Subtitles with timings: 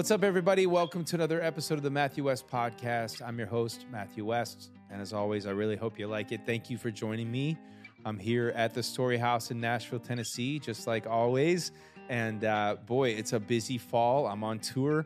[0.00, 0.66] What's up, everybody?
[0.66, 3.20] Welcome to another episode of the Matthew West Podcast.
[3.20, 4.70] I'm your host, Matthew West.
[4.90, 6.40] And as always, I really hope you like it.
[6.46, 7.58] Thank you for joining me.
[8.06, 11.72] I'm here at the Story House in Nashville, Tennessee, just like always.
[12.08, 14.26] And uh, boy, it's a busy fall.
[14.26, 15.04] I'm on tour.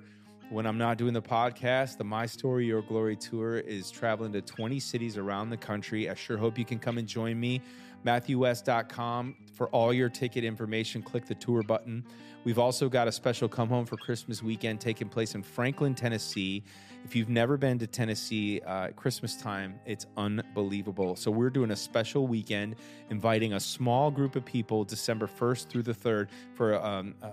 [0.48, 4.42] When I'm not doing the podcast, the My Story Your Glory tour is traveling to
[4.42, 6.09] 20 cities around the country.
[6.09, 7.62] I sure hope you can come and join me.
[8.04, 11.02] MatthewWest.com for all your ticket information.
[11.02, 12.04] Click the tour button.
[12.45, 16.62] We've also got a special come home for Christmas weekend taking place in Franklin, Tennessee.
[17.04, 21.16] If you've never been to Tennessee uh, at Christmas time, it's unbelievable.
[21.16, 22.76] So we're doing a special weekend,
[23.10, 27.29] inviting a small group of people December 1st through the 3rd for um, uh,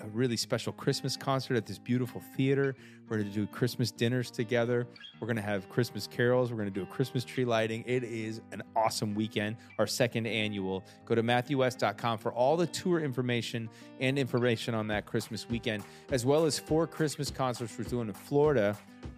[0.00, 2.74] a really special Christmas concert at this beautiful theater.
[3.08, 4.86] We're going to do Christmas dinners together.
[5.20, 6.50] We're going to have Christmas carols.
[6.50, 7.84] We're going to do a Christmas tree lighting.
[7.86, 10.84] It is an awesome weekend, our second annual.
[11.04, 13.68] Go to MatthewWest.com for all the tour information
[14.00, 18.14] and information on that Christmas weekend, as well as four Christmas concerts we're doing in
[18.14, 18.76] Florida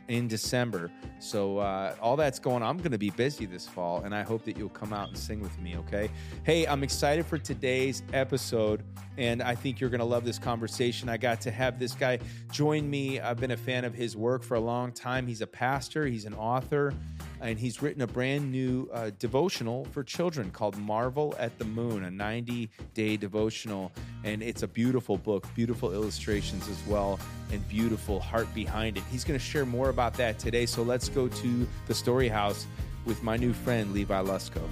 [0.08, 0.90] in December.
[1.18, 2.68] So uh, all that's going on.
[2.70, 5.18] I'm going to be busy this fall, and I hope that you'll come out and
[5.18, 5.76] sing with me.
[5.78, 6.10] Okay.
[6.44, 8.82] Hey, I'm excited for today's episode,
[9.16, 11.08] and I think you're going to love this conversation.
[11.08, 12.18] I got to have this guy
[12.52, 13.20] join me.
[13.20, 15.26] I've been a fan of his work for a long time.
[15.26, 16.06] He's a pastor.
[16.06, 16.92] He's an author.
[17.40, 22.04] And he's written a brand new uh, devotional for children called Marvel at the Moon,
[22.04, 23.92] a 90 day devotional.
[24.24, 27.20] And it's a beautiful book, beautiful illustrations as well,
[27.52, 29.02] and beautiful heart behind it.
[29.10, 30.66] He's going to share more about that today.
[30.66, 32.66] So let's go to the story house
[33.04, 34.62] with my new friend, Levi Lusko.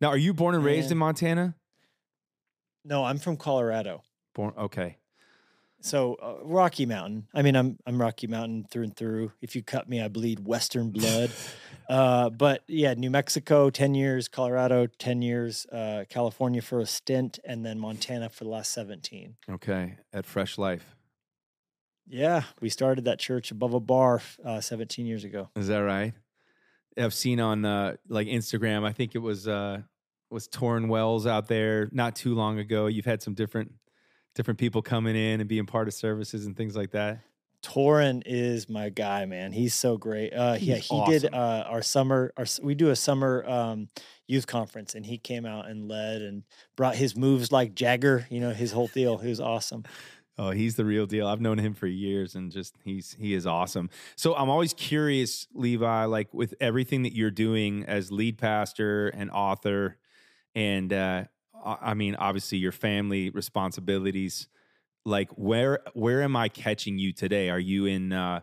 [0.00, 1.54] Now, are you born and raised in Montana?
[2.84, 4.02] No, I'm from Colorado.
[4.34, 4.98] Born, okay.
[5.86, 7.28] So uh, Rocky Mountain.
[7.32, 9.30] I mean, I'm I'm Rocky Mountain through and through.
[9.40, 11.30] If you cut me, I bleed Western blood.
[11.88, 14.26] uh, but yeah, New Mexico, ten years.
[14.26, 15.64] Colorado, ten years.
[15.66, 19.36] Uh, California for a stint, and then Montana for the last seventeen.
[19.48, 19.96] Okay.
[20.12, 20.96] At Fresh Life.
[22.08, 25.50] Yeah, we started that church above a bar uh, seventeen years ago.
[25.54, 26.14] Is that right?
[26.98, 28.84] I've seen on uh, like Instagram.
[28.84, 29.82] I think it was uh,
[30.30, 32.88] was Tauren Wells out there not too long ago.
[32.88, 33.70] You've had some different
[34.36, 37.20] different people coming in and being part of services and things like that.
[37.62, 39.50] Tauren is my guy, man.
[39.50, 40.32] He's so great.
[40.32, 42.32] Uh, yeah, He's he did uh, our summer.
[42.36, 43.88] Our we do a summer um,
[44.28, 46.44] youth conference, and he came out and led and
[46.76, 48.26] brought his moves like Jagger.
[48.30, 49.18] You know, his whole deal.
[49.18, 49.82] He was awesome.
[50.38, 51.26] Oh, he's the real deal.
[51.26, 53.88] I've known him for years and just he's he is awesome.
[54.16, 59.30] So I'm always curious, Levi, like with everything that you're doing as lead pastor and
[59.30, 59.96] author,
[60.54, 61.24] and uh,
[61.64, 64.48] I mean, obviously your family responsibilities.
[65.04, 67.48] Like where where am I catching you today?
[67.50, 68.40] Are you in uh,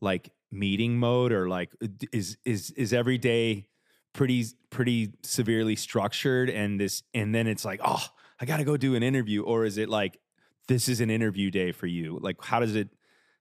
[0.00, 1.70] like meeting mode or like
[2.12, 3.68] is is is every day
[4.14, 8.02] pretty pretty severely structured and this and then it's like oh
[8.40, 10.18] I got to go do an interview or is it like
[10.66, 12.88] this is an interview day for you like how does it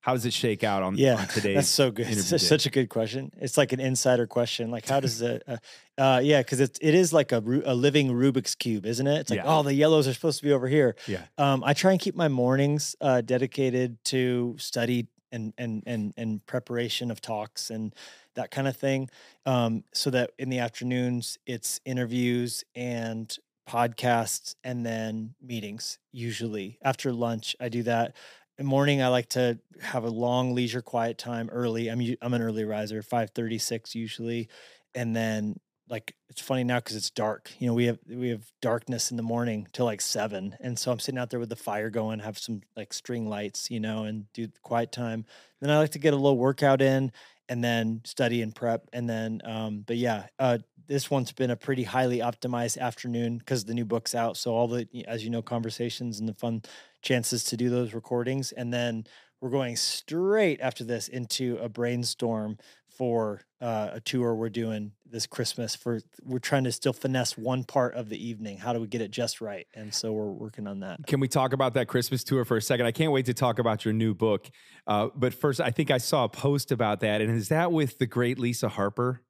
[0.08, 2.08] how does it shake out on, Yeah, on today's that's so good.
[2.08, 3.30] It's such a good question.
[3.42, 4.72] It's like an insider question.
[4.72, 5.44] Like, how does it?
[5.46, 5.58] Uh,
[5.98, 9.20] uh, yeah, because it it is like a a living Rubik's cube, isn't it?
[9.20, 9.58] It's like, Yeah.
[9.58, 10.96] oh, the yellows are supposed to be over here.
[11.08, 16.14] yeah Um, I try and keep my mornings uh, dedicated to study and and and
[16.16, 17.94] and preparation of talks and
[18.36, 19.10] that kind of thing,
[19.46, 23.38] um, so that in the afternoons it's interviews and
[23.68, 26.00] podcasts and then meetings.
[26.14, 28.16] Usually after lunch, I do that.
[28.60, 31.90] Morning, I like to have a long leisure quiet time early.
[31.90, 34.50] I'm I'm an early riser, five thirty six usually,
[34.96, 37.52] and then like it's funny now because it's dark.
[37.60, 40.92] You know, we have we have darkness in the morning till like seven, and so
[40.92, 44.06] I'm sitting out there with the fire going, have some like string lights, you know,
[44.06, 45.26] and do quiet time.
[45.62, 47.12] Then I like to get a little workout in,
[47.50, 50.58] and then study and prep, and then um, but yeah, uh,
[50.88, 54.36] this one's been a pretty highly optimized afternoon because the new book's out.
[54.36, 56.64] So all the as you know conversations and the fun
[57.08, 59.06] chances to do those recordings, and then
[59.40, 62.58] we're going straight after this into a brainstorm
[62.90, 65.76] for uh, a tour we're doing this Christmas.
[65.76, 68.58] For we're trying to still finesse one part of the evening.
[68.58, 69.68] How do we get it just right?
[69.76, 71.06] And so we're working on that.
[71.06, 72.88] Can we talk about that Christmas tour for a second?
[72.88, 74.50] I can't wait to talk about your new book.
[74.88, 77.22] Uh, but first, I think I saw a post about that.
[77.22, 79.22] And is that with the great Lisa Harper?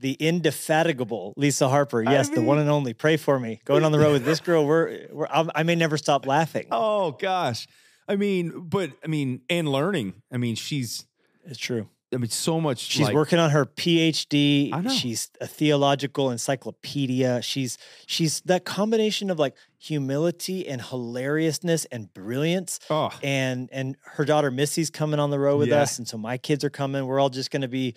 [0.00, 2.94] The indefatigable Lisa Harper, yes, the one and only.
[2.94, 3.60] Pray for me.
[3.64, 6.66] Going on the road with this girl, we're, we're I may never stop laughing.
[6.70, 7.66] Oh, gosh.
[8.08, 10.14] I mean, but I mean, and learning.
[10.32, 11.04] I mean, she's.
[11.44, 11.88] It's true.
[12.12, 12.78] I mean, so much.
[12.78, 14.72] She's like- working on her PhD.
[14.72, 14.90] I know.
[14.90, 17.42] She's a theological encyclopedia.
[17.42, 22.80] She's she's that combination of like humility and hilariousness and brilliance.
[22.88, 25.82] Oh, And and her daughter Missy's coming on the road with Yeah.
[25.82, 27.04] us, and so my kids are coming.
[27.06, 27.94] We're all just going to be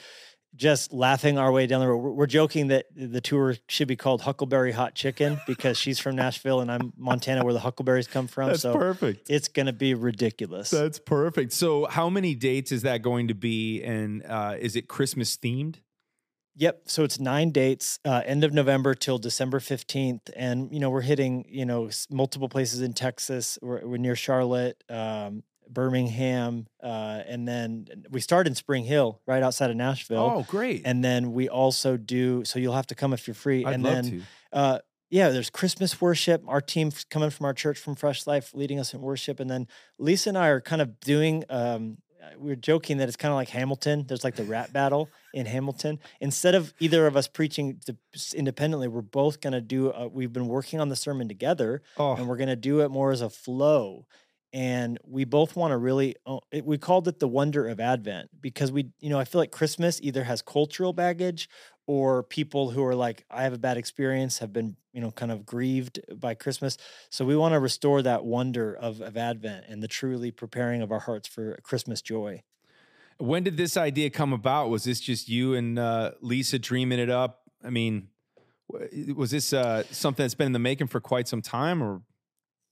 [0.55, 1.97] just laughing our way down the road.
[1.97, 6.61] We're, joking that the tour should be called Huckleberry Hot Chicken because she's from Nashville
[6.61, 8.49] and I'm Montana, where the huckleberries come from.
[8.49, 9.29] that's so perfect.
[9.29, 10.69] it's going to be ridiculous.
[10.69, 11.53] That's perfect.
[11.53, 13.81] So, how many dates is that going to be?
[13.83, 15.77] And uh, is it Christmas themed?
[16.55, 16.83] Yep.
[16.85, 20.29] So it's nine dates, uh, end of November till December 15th.
[20.35, 23.57] And, you know, we're hitting, you know, multiple places in Texas.
[23.61, 26.67] We're, we're near Charlotte, um, Birmingham.
[26.81, 30.33] Uh, and then we start in Spring Hill, right outside of Nashville.
[30.37, 30.81] Oh, great!
[30.85, 33.65] And then we also do, so you'll have to come if you're free.
[33.65, 34.23] I'd and love then, to.
[34.51, 34.79] uh,
[35.09, 36.41] yeah, there's Christmas worship.
[36.47, 39.39] Our team coming from our church from Fresh Life, leading us in worship.
[39.39, 39.67] And then
[39.99, 41.43] Lisa and I are kind of doing.
[41.49, 44.05] Um, uh, we were joking that it's kind of like Hamilton.
[44.07, 45.99] There's like the rap battle in Hamilton.
[46.21, 47.81] Instead of either of us preaching
[48.35, 49.91] independently, we're both going to do.
[49.91, 52.89] A, we've been working on the sermon together, and Oh, we're going to do it
[52.89, 54.05] more as a flow.
[54.53, 56.15] And we both want to really.
[56.25, 59.39] o- It, we called it the wonder of Advent because we, you know, I feel
[59.39, 61.49] like Christmas either has cultural baggage
[61.87, 65.31] or people who are like, I have a bad experience, have been, you know, kind
[65.31, 66.77] of grieved by Christmas.
[67.09, 70.91] So we want to restore that wonder of, of Advent and the truly preparing of
[70.91, 72.43] our hearts for Christmas joy.
[73.17, 74.69] when did this idea come about?
[74.69, 77.41] Was this just you and uh, Lisa dreaming it up?
[77.63, 78.09] I mean,
[79.15, 82.01] was this uh, something that's been in the making for quite some time, or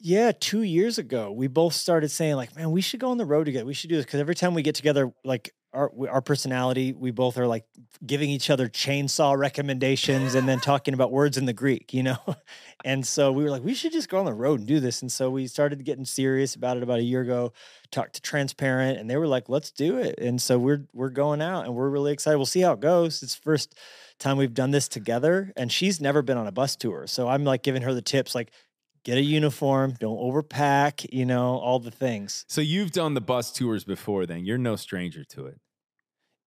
[0.02, 3.26] Yeah, two years ago, we both started saying like, "Man, we should go on the
[3.26, 3.66] road together.
[3.66, 7.12] We should do this." Because every time we get together, like our our personality, we
[7.12, 7.66] both are like
[8.06, 12.18] giving each other chainsaw recommendations and then talking about words in the Greek, you know.
[12.86, 15.02] and so we were like, "We should just go on the road and do this."
[15.02, 17.52] And so we started getting serious about it about a year ago.
[17.92, 21.42] Talked to Transparent, and they were like, "Let's do it." And so we're we're going
[21.42, 22.38] out, and we're really excited.
[22.38, 23.22] We'll see how it goes.
[23.22, 23.76] It's first
[24.18, 27.44] time we've done this together, and she's never been on a bus tour, so I'm
[27.44, 28.52] like giving her the tips, like
[29.04, 32.46] get a uniform, don't overpack, you know, all the things.
[32.48, 34.26] so you've done the bus tours before?
[34.26, 35.60] Then you're no stranger to it.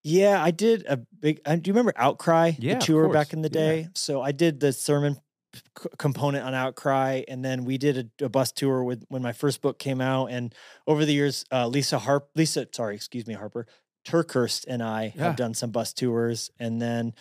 [0.05, 1.41] Yeah, I did a big.
[1.47, 3.53] Uh, do you remember Outcry, Yeah, the tour back in the Yeah.
[3.53, 3.89] day?
[3.95, 5.17] So I did the sermon
[5.55, 9.33] c- component on Outcry, and then we did a, a bus tour with when my
[9.33, 10.27] first book came out.
[10.27, 10.53] And
[10.89, 13.67] over the years, uh, Lisa Harp, Lisa, sorry, excuse me, Harper
[14.05, 15.25] TerKeurst, and I Yeah.
[15.25, 17.15] have done some bus tours, and then.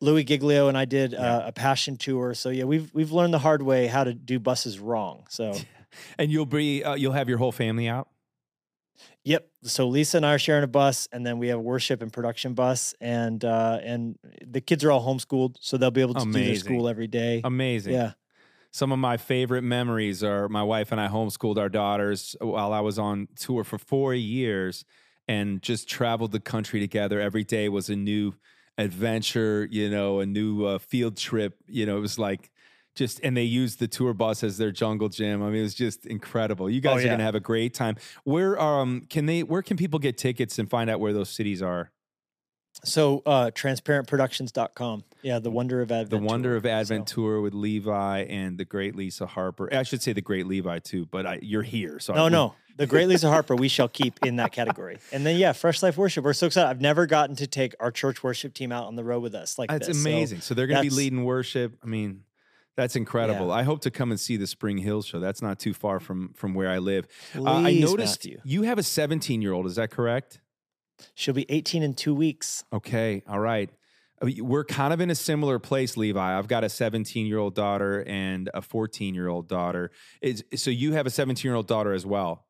[0.00, 1.36] Louie Giglio and I did Yeah.
[1.38, 4.38] uh, a passion tour, so yeah, we've we've learned the hard way how to do
[4.38, 5.24] buses wrong.
[5.28, 5.54] So
[6.18, 8.08] And you'll be uh, you'll have your whole family out.
[9.24, 9.48] Yep.
[9.64, 12.12] So Lisa and I are sharing a bus, and then we have a worship and
[12.12, 16.24] production bus, and uh, and the kids are all homeschooled, so they'll be able to
[16.24, 17.40] do their school every day.
[17.44, 17.94] Amazing.
[17.94, 18.12] Yeah.
[18.70, 22.80] Some of my favorite memories are my wife and I homeschooled our daughters while I
[22.80, 24.84] was on tour for four years
[25.26, 27.18] and just traveled the country together.
[27.18, 28.34] Every day was a new
[28.78, 31.58] adventure, you know, a new uh, field trip.
[31.66, 32.50] You know, it was like
[32.94, 35.42] just, and they used the tour bus as their jungle gym.
[35.42, 36.70] I mean, it was just incredible.
[36.70, 36.80] You
[42.84, 45.04] So uh, transparentproductions.com.
[45.22, 46.10] Yeah, the Wonder of Advent.
[46.10, 46.56] The Wonder Tour.
[46.56, 49.72] of Advent So- tour with Levi and the great Lisa Harper.
[49.72, 52.54] I should say the great Levi too, but I, you're here, so No, no.
[52.76, 54.98] The Great Lisa Harper, we shall keep in that category.
[55.10, 56.22] And then, yeah, Fresh Life Worship.
[56.22, 56.68] We're so excited.
[56.68, 59.58] I've never gotten to take our church worship team out on the road with us
[59.58, 59.98] like That's this.
[59.98, 60.42] Amazing.
[60.42, 61.78] So, they're going to be leading worship.
[61.82, 62.24] I mean,
[62.76, 63.46] that's incredible.
[63.46, 63.54] Yeah.
[63.54, 65.20] I hope to come and see the Spring Hill show.
[65.20, 67.06] That's not too far from from where I live.
[67.34, 68.40] Uh, I noticed Matthew.
[68.44, 69.64] you have a 17 year old.
[69.64, 70.40] Is that correct?
[71.14, 72.64] She'll be 18 in two weeks.
[72.72, 73.22] Okay.
[73.28, 73.70] All right.
[74.22, 76.38] Uh, We're kind of in a similar place, Levi.
[76.38, 79.90] I've got a 17 year old daughter and a 14 year old daughter.
[80.22, 82.46] Is, so you have a 17 year old daughter as well.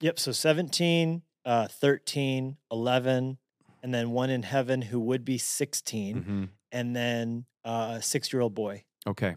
[0.00, 0.18] Yep.
[0.18, 3.38] So 17, uh, 13, 11,
[3.82, 6.48] and then one in heaven who would be 16, Mhm.
[6.72, 8.84] and then uh, a six year old boy.
[9.06, 9.36] Okay.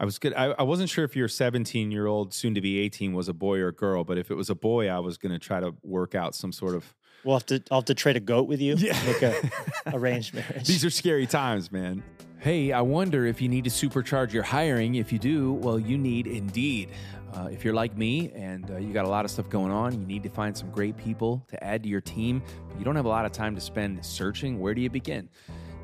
[0.00, 0.32] I was good.
[0.34, 3.32] I, I wasn't sure if your 17 year old, soon to be 18, was a
[3.32, 5.58] boy or a girl, but if it was a boy, I was going to try
[5.60, 6.94] to work out some sort of.
[7.24, 8.76] We'll have to, I'll have to trade a goat with you.
[8.76, 9.00] Yeah.
[9.04, 9.50] Make a
[9.96, 10.66] arranged marriage.
[10.66, 12.02] These are scary times, man.
[12.38, 14.94] Hey, I wonder if you need to supercharge your hiring.
[14.94, 16.90] If you do, well, you need Indeed.
[17.34, 20.00] Uh, if you're like me and uh, you got a lot of stuff going on,
[20.00, 22.40] you need to find some great people to add to your team.
[22.68, 24.60] But you don't have a lot of time to spend searching.
[24.60, 25.28] Where do you begin?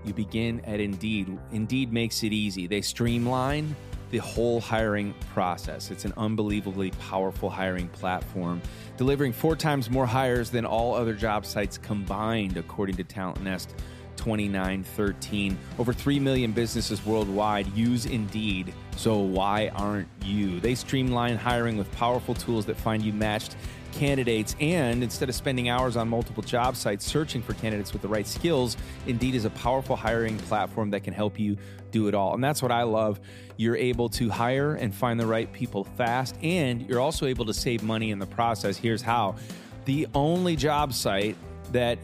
[0.05, 1.37] You begin at Indeed.
[1.51, 2.67] Indeed makes it easy.
[2.67, 3.75] They streamline
[4.11, 5.91] the whole hiring process.
[5.91, 8.61] It's an unbelievably powerful hiring platform,
[8.97, 13.75] delivering four times more hires than all other job sites combined, according to Talent Nest
[14.17, 15.59] 2913.
[15.79, 18.73] Over 3 million businesses worldwide use Indeed.
[18.97, 20.61] So why aren't you?
[20.61, 23.57] They streamline hiring with powerful tools that find you matched
[23.95, 24.55] candidates.
[24.61, 28.27] And instead of spending hours on multiple job sites searching for candidates with the right
[28.27, 31.57] skills, Indeed is a powerful hiring platform that can help you
[31.91, 32.35] do it all.
[32.35, 33.21] And that's what I love.
[33.57, 37.55] You're able to hire and find the right people fast, and you're also able to
[37.55, 38.77] save money in the process.
[38.77, 39.37] Here's how
[39.85, 41.37] the only job site
[41.73, 41.99] that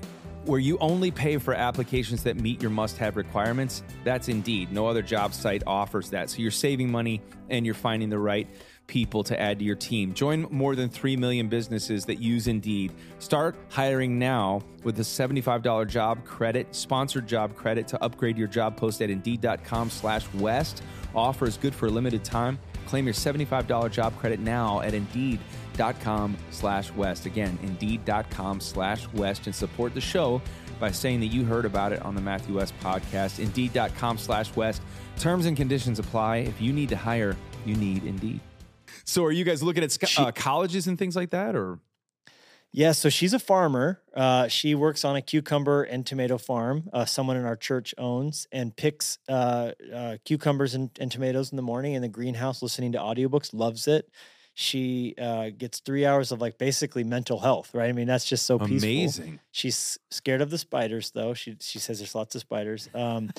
[0.45, 4.73] where you only pay for applications that meet your must have requirements, that's Indeed.
[4.73, 6.31] No other job site offers that.
[6.31, 7.21] So you're saving money
[7.51, 8.49] and you're finding the right
[8.91, 10.13] people to add to your team.
[10.13, 12.93] Join more than 3 million businesses that use Indeed.
[13.21, 18.77] Start hiring now with a $75 job credit, sponsored job credit to upgrade your job
[18.77, 20.83] post at Indeed.com slash West.
[21.15, 22.59] Offer is good for a limited time.
[22.87, 27.27] Claim your $75 job credit now at Indeed.com slash West.
[27.27, 30.43] Again, Indeed.com slash West and support the show
[30.81, 33.39] by saying that you heard about it on the Matthew West podcast.
[33.39, 34.83] Indeed.com slash West.
[35.17, 36.39] Terms and conditions apply.
[36.39, 38.41] If you need to hire, you need Indeed.
[39.05, 41.79] So, are you guys looking at sc- uh, colleges and things like that, or
[42.73, 44.01] Yeah, so she's a farmer.
[44.15, 46.89] Uh, she works on a cucumber and tomato farm.
[46.93, 51.57] Uh, someone in our church owns and picks uh, uh, cucumbers and, and tomatoes in
[51.57, 53.53] the morning in the greenhouse, listening to audiobooks.
[53.53, 54.09] Loves it.
[54.55, 57.89] She uh, gets three hours of like basically mental health, right?
[57.89, 58.91] I mean, that's just so peaceful.
[58.91, 59.41] amazing?
[59.53, 61.35] She's scared of the spiders, though.
[61.35, 62.89] She she says there's lots of spiders.
[62.95, 63.31] Um,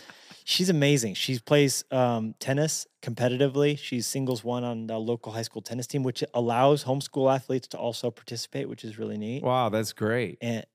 [0.43, 1.13] she's amazing.
[1.15, 3.77] She plays um, tennis competitively.
[3.77, 7.77] She's singles one on the local high school tennis team, which allows homeschool athletes to
[7.77, 9.43] also participate, which is really neat.
[9.43, 10.37] Wow, that's great.
[10.41, 10.65] And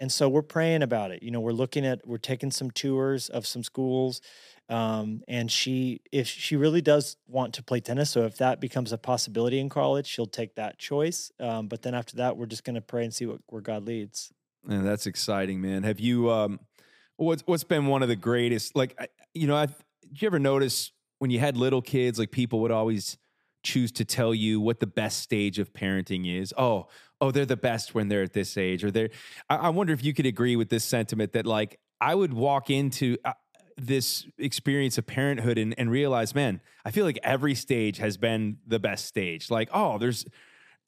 [0.00, 1.22] and so we're praying about it.
[1.22, 4.20] You know, we're looking at we're taking some tours of some schools.
[4.68, 8.92] Um, and she if she really does want to play tennis, so if that becomes
[8.92, 11.32] a possibility in college, she'll take that choice.
[11.40, 14.30] Um, but then after that, we're just gonna pray and see what where God leads.
[14.68, 15.84] And that's exciting, man.
[15.84, 16.60] Have you um
[17.18, 18.96] what's what's been one of the greatest like
[19.34, 22.70] you know, I did you ever notice when you had little kids like people would
[22.70, 23.18] always
[23.62, 26.54] choose to tell you what the best stage of parenting is.
[26.56, 26.86] Oh,
[27.20, 29.10] oh, they're the best when they're at this age or they're
[29.50, 32.70] I, I wonder if you could agree with this sentiment that like I would walk
[32.70, 33.32] into uh,
[33.76, 38.58] this experience of parenthood and, and realize, man, I feel like every stage has been
[38.66, 39.50] the best stage.
[39.50, 40.24] Like, oh, there's,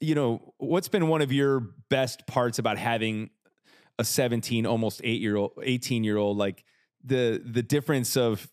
[0.00, 3.30] you know, what's been one of your best parts about having
[4.00, 6.64] a 17 almost 8 year old 18 year old like
[7.04, 8.50] the the difference of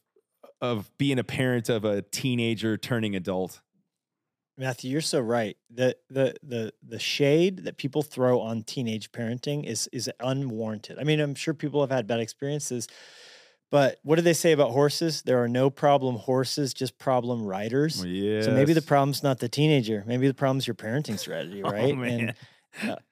[0.62, 3.62] of being a parent of a teenager turning adult
[4.60, 5.56] Matthew, you're so right.
[5.70, 10.98] The the the the shade that people throw on teenage parenting is is unwarranted.
[10.98, 12.88] I mean, I'm sure people have had bad experiences,
[13.70, 15.22] but what do they say about horses?
[15.22, 18.04] There are no problem horses, just problem riders.
[18.04, 20.04] yeah So maybe the problem's not the teenager.
[20.08, 21.96] Maybe the problem's your parenting strategy, Oh, right?
[21.96, 22.20] man.
[22.20, 22.34] And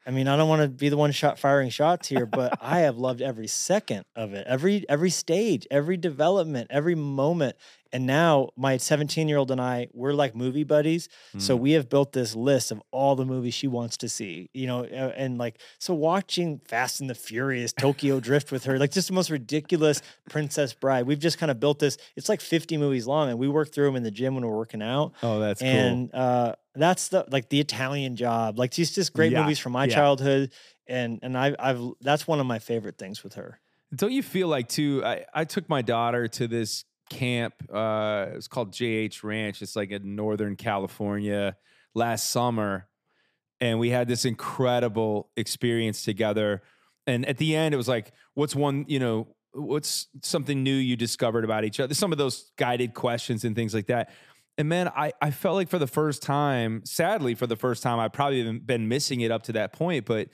[0.08, 2.80] I mean, I don't want to be the one shot firing shots here, but I
[2.82, 7.56] have loved every second of it, every every stage, every development, every moment.
[7.96, 11.08] And now my 17 year old and I, we're like movie buddies.
[11.38, 11.60] So Mm.
[11.62, 14.84] we have built this list of all the movies she wants to see, you know,
[14.84, 19.14] and like so watching Fast and the Furious, Tokyo Drift with her, like just the
[19.14, 21.04] most ridiculous Princess Bride.
[21.08, 21.98] We've just kind of built this.
[22.18, 24.58] It's like 50 movies long, and we work through them in the gym when we're
[24.58, 28.92] working out oh that's cool and uh, that's the like the Italian Job, like these
[28.94, 29.96] just great Yeah, movies from my yeah.
[29.96, 30.52] childhood,
[30.86, 33.60] and and I, I've that's one of my favorite things with her.
[33.96, 35.02] Don't you feel like too?
[35.06, 37.54] I, I took my daughter to this camp.
[37.72, 39.62] Uh, it's called JH Ranch.
[39.62, 41.56] It's like in Northern California
[41.94, 42.88] last summer,
[43.62, 46.62] and we had this incredible experience together.
[47.08, 48.86] And at the end, it was like, "What's one?
[48.88, 53.44] You know, what's something new you discovered about each other?" Some of those guided questions
[53.44, 54.12] and things like that.
[54.58, 58.00] And man, I, I felt like for the first time, sadly, for the first time,
[58.00, 60.30] I've probably been missing it up to that point, but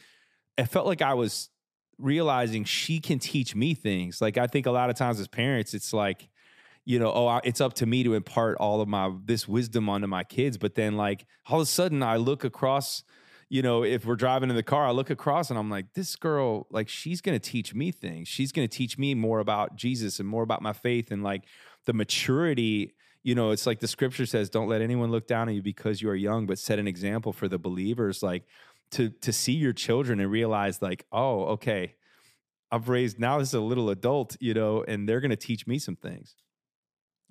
[0.57, 1.49] I felt like I was
[1.97, 4.21] realizing she can teach me things.
[4.21, 6.29] Like I think a lot of times as parents, it's like,
[6.85, 10.07] you know, oh, it's up to me to impart all of my this wisdom onto
[10.07, 10.57] my kids.
[10.57, 13.03] But then, like all of a sudden, I look across.
[13.49, 16.15] You know, if we're driving in the car, I look across and I'm like, this
[16.15, 18.29] girl, like, she's to teach me things.
[18.29, 21.43] She's to teach me more about Jesus and more about my faith and like
[21.85, 22.93] the maturity.
[23.23, 26.01] You know, it's like the scripture says, don't let anyone look down on you because
[26.01, 28.23] you are young, but set an example for the believers.
[28.23, 28.45] Like,
[28.91, 31.95] to to see your children and realize like oh okay
[32.71, 35.65] i've raised now this is a little adult you know and they're going to teach
[35.65, 36.35] me some things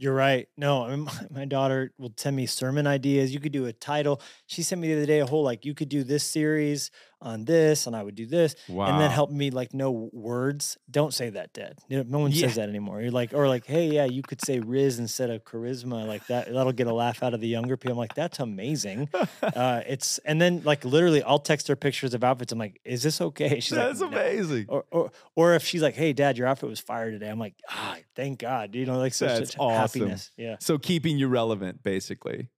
[0.01, 0.49] You're right.
[0.57, 3.35] No, I mean, my, my daughter will send me sermon ideas.
[3.35, 4.23] You could do a title.
[4.47, 6.91] She sent me the other day a whole like you could do this series
[7.23, 8.55] on this and I would do this.
[8.69, 8.99] And Wow.
[8.99, 10.79] then help me like know words.
[10.91, 11.53] Don't say that,
[11.99, 12.47] know, no one Yeah.
[12.47, 13.01] says that anymore.
[13.03, 16.07] You're like, or like, hey, yeah, you could say rizz instead of charisma.
[16.07, 17.93] Like that, that'll get a laugh out of the younger people.
[17.93, 19.09] I'm like, that's amazing.
[19.43, 22.53] Uh, it's and then like literally, I'll text her pictures of outfits.
[22.53, 23.61] I'm like, is this okay?
[23.61, 24.67] She's That's like, "No." amazing.
[24.69, 27.29] Or, or or if she's like, hey, Dad, your outfit was fire today.
[27.29, 28.75] I'm like, ah, thank God.
[28.75, 30.01] You know, like such, That's such awesome.
[30.03, 30.31] happiness.
[30.37, 30.57] Yeah.
[30.61, 32.49] So keeping you relevant, basically.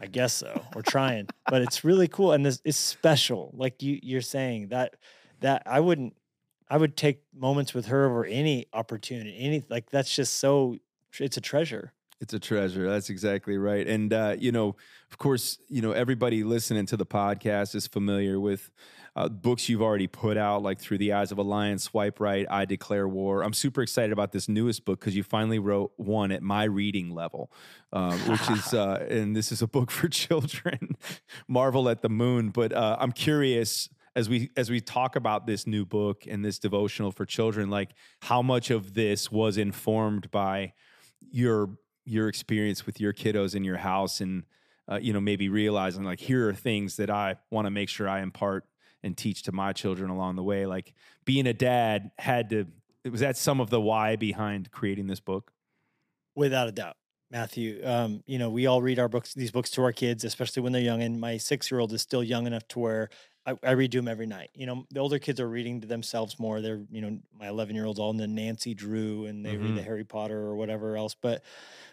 [0.00, 0.64] I guess so.
[0.74, 3.52] We're trying, but it's really cool and this is special.
[3.54, 4.94] Like you you're saying that
[5.40, 6.14] that I wouldn't
[6.70, 9.36] I would take moments with her over any opportunity.
[9.38, 10.76] Any like that's just so
[11.18, 11.92] it's a treasure.
[12.20, 12.88] It's a treasure.
[12.88, 13.86] That's exactly right.
[13.86, 14.76] And uh, you know,
[15.10, 18.70] of course, you know everybody listening to the podcast is familiar with
[19.18, 22.46] uh, books you've already put out, like Through the Eyes of a Lion, Swipe Right,
[22.48, 23.42] I Declare War.
[23.42, 27.10] I'm super excited about this newest book because you finally wrote one at my reading
[27.10, 27.50] level,
[27.92, 30.96] um, which is, uh, and this is a book for children,
[31.48, 32.50] Marvel at the Moon.
[32.50, 36.60] But uh, I'm curious as we as we talk about this new book and this
[36.60, 37.90] devotional for children, like
[38.22, 40.74] how much of this was informed by
[41.28, 41.70] your
[42.04, 44.44] your experience with your kiddos in your house and
[44.88, 48.08] uh, you know maybe realizing like here are things that i want to make sure
[48.08, 48.64] i impart
[49.02, 50.92] and teach to my children along the way like
[51.24, 52.66] being a dad had to
[53.10, 55.52] was that some of the why behind creating this book
[56.38, 56.94] Without a doubt.
[57.32, 60.62] Matthew, um, you know, we all read our books, these books to our kids, especially
[60.62, 61.02] when they're young.
[61.02, 63.08] And my six year old is still young enough to where
[63.48, 64.50] I, I read to him every night.
[64.54, 66.60] You know, the older kids are reading to themselves more.
[66.60, 69.82] They're, you know, my 11 year old's all into Nancy Drew and they read the
[69.82, 71.14] Harry Potter or whatever else.
[71.14, 71.42] But,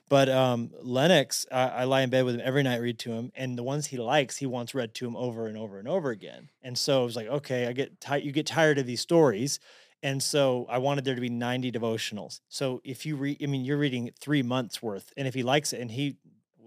[0.10, 3.32] but um, Lennox, I, I lie in bed with him every night, read to him.
[3.36, 6.10] And the ones he likes, he wants read to him over and over and over
[6.10, 6.50] again.
[6.62, 8.24] And so I was like, okay, I get tired.
[8.24, 9.60] You get tired of these stories.
[10.04, 12.42] And so I wanted there to be 90 devotionals.
[12.50, 15.14] So if you read, I mean, you're reading three months worth.
[15.16, 16.18] And if he likes it and he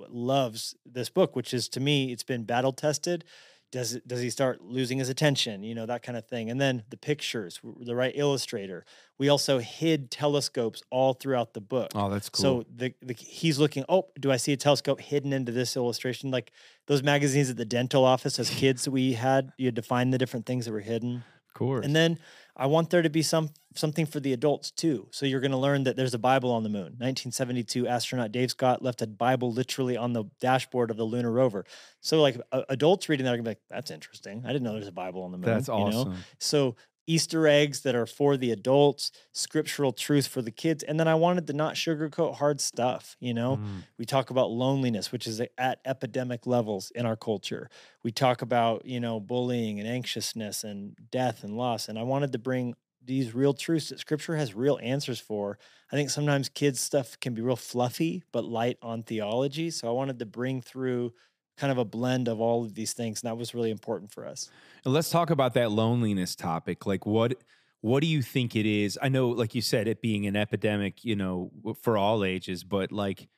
[0.09, 3.25] loves this book, which is to me, it's been battle tested.
[3.71, 5.63] Does it, does he start losing his attention?
[5.63, 6.51] You know, that kind of thing.
[6.51, 8.85] And then the pictures, the right illustrator.
[9.19, 11.91] We also hid telescopes all throughout the book.
[11.95, 13.85] oh that's cool So the, the he's looking.
[13.89, 16.31] Oh, do I see a telescope hidden into this illustration?
[16.31, 16.51] Like
[16.87, 19.53] those magazines at the dental office as kids we had.
[19.59, 21.25] You had to find the different things that were hidden.
[21.49, 22.19] of course And then
[22.59, 25.07] I want there to be some something for the adults too.
[25.12, 26.97] So you're going to learn that there's a Bible on the moon.
[26.99, 31.65] 1972 astronaut Dave Scott left a Bible literally on the dashboard of the lunar rover.
[32.00, 34.43] So like uh, adults reading that are going to be like, "That's interesting.
[34.45, 35.81] I didn't know there's a Bible on the moon." that's you know?
[35.87, 36.75] awesome So
[37.09, 41.15] Easter eggs that are for the adults, scriptural truth for the kids, and then I
[41.17, 43.17] wanted to not sugarcoat hard stuff.
[43.21, 43.87] You know, Mm.
[43.99, 47.69] we talk about loneliness, which is at epidemic levels in our culture.
[48.04, 52.32] We talk about you know bullying and anxiousness and death and loss, and I wanted
[52.32, 55.59] to bring these real truths that Scripture has real answers for.
[55.91, 59.71] I think sometimes kids stuff can be real fluffy, but light on theology.
[59.71, 61.13] So I wanted to bring through
[61.58, 64.26] kind of a blend of all of these things, and that was really important for
[64.26, 64.50] us.
[64.84, 66.86] And let's talk about that loneliness topic.
[66.86, 67.34] Like what
[67.80, 68.99] what do you think it is?
[69.00, 71.50] I know like you said it being an epidemic, you know,
[71.82, 73.28] for all ages, but like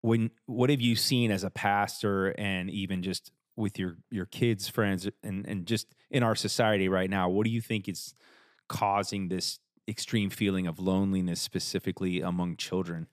[0.00, 4.68] when what have you seen as a pastor and even just with your your kids
[4.68, 8.14] friends and and just in our society right now, what do you think is
[8.68, 13.06] causing this extreme feeling of loneliness specifically among children?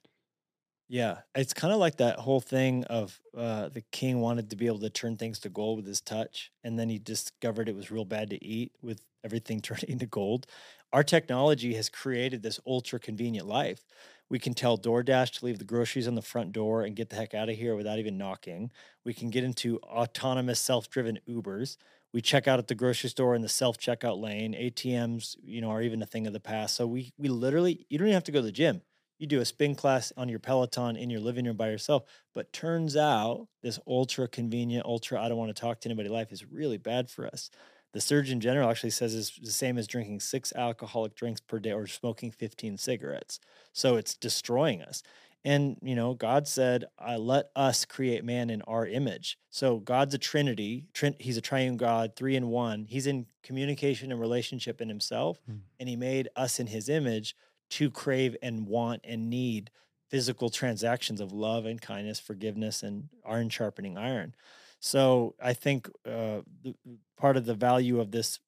[0.94, 4.68] Yeah, it's kind of like that whole thing of uh, the king wanted to be
[4.68, 7.90] able to turn things to gold with his touch, and then he discovered it was
[7.90, 10.46] real bad to eat with everything turning to gold.
[10.92, 13.82] Our technology has created this ultra convenient life.
[14.30, 17.16] We can tell DoorDash to leave the groceries on the front door and get the
[17.16, 18.72] heck out of here without even knocking.
[19.04, 21.78] We can get into autonomous self-driven Ubers.
[22.14, 24.54] We check out at the grocery store in the self-checkout lane.
[24.54, 26.76] ATMs, you know, are even a thing of the past.
[26.76, 28.82] So we we literally you don't even have to go to the gym
[29.18, 32.04] you do a spin class on your Peloton in your living room by yourself.
[32.34, 36.32] But turns out this ultra convenient, ultra I don't want to talk to anybody life
[36.32, 37.50] is really bad for us.
[37.94, 41.72] The Surgeon General actually says it's the same as drinking six alcoholic drinks per day
[41.72, 43.40] or smoking 15 cigarettes.
[43.72, 45.04] So it's destroying us.
[45.46, 49.38] And, you know, God said, I let us create man in our image.
[49.50, 50.86] So God's a trinity.
[50.94, 52.86] Trin- he's a triune God, three in one.
[52.86, 55.40] He's in communication and relationship in himself.
[55.50, 55.60] Mm.
[55.80, 57.36] And he made us in his image
[57.74, 59.72] to crave and want and need
[60.10, 64.36] physical transactions of love and kindness, forgiveness, and iron sharpening iron.
[64.80, 66.76] So I think uh, the,
[67.18, 68.40] part of the value of this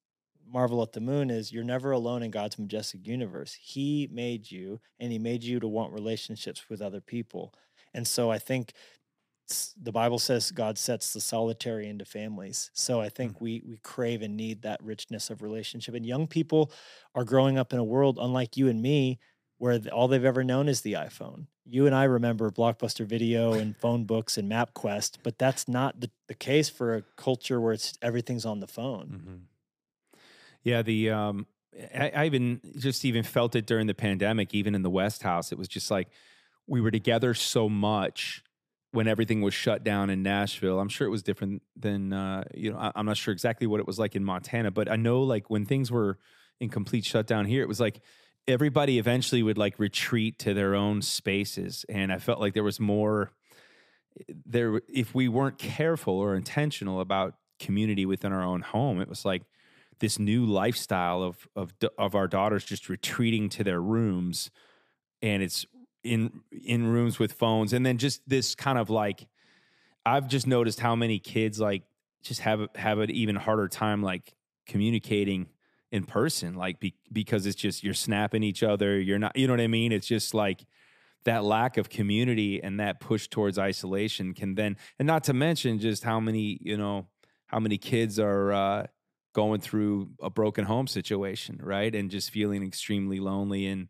[0.48, 3.58] Marvel at the Moon is you're never alone in God's majestic universe.
[3.60, 7.54] He made you, and He made you to want relationships with other people.
[7.96, 8.74] And so I think
[9.82, 12.72] the Bible says God sets the solitary into families.
[12.74, 15.96] So I think we we crave and need that richness of relationship.
[15.96, 16.72] And young people
[17.14, 19.20] are growing up in a world unlike you and me,
[19.58, 21.48] where all they've ever known is the iPhone.
[21.66, 26.12] You and I remember Blockbuster Video and phone books and MapQuest, but that's not the,
[26.28, 29.08] the case for a culture where it's everything's on the phone.
[30.64, 31.48] Yeah, the um,
[31.94, 34.54] I, I even just even felt it during the pandemic.
[34.54, 36.10] Even in the West House, it was just like
[36.68, 38.44] we were together so much
[38.96, 40.80] when everything was shut down in Nashville.
[40.80, 42.78] I'm sure it was different than uh, you know.
[42.78, 45.50] I, I'm not sure exactly what it was like in Montana, but I know like
[45.50, 46.18] when things were
[46.60, 48.00] in complete shutdown here, it was like
[48.48, 52.80] everybody eventually would like retreat to their own spaces, and I felt like there was
[52.80, 53.32] more
[54.46, 59.26] there if we weren't careful or intentional about community within our own home it was
[59.26, 59.44] like
[60.00, 64.52] this new lifestyle of of of our daughters just retreating to their rooms
[65.22, 65.66] and it's
[66.06, 67.74] in in rooms with phones.
[67.74, 69.28] And then just this kind of like
[70.06, 71.84] I've just noticed how many kids like
[72.24, 74.36] just have have an even harder time like
[74.68, 75.48] communicating
[75.92, 79.54] in person like be, because it's just you're snapping each other you're not you know
[79.54, 79.92] what I mean?
[79.92, 80.66] It's just like
[81.26, 85.80] that lack of community and that push towards isolation can then and not to mention
[85.80, 87.08] just how many you know
[87.48, 88.88] how many kids are uh,
[89.34, 91.94] going through a broken home situation right?
[91.96, 93.90] And just feeling extremely lonely and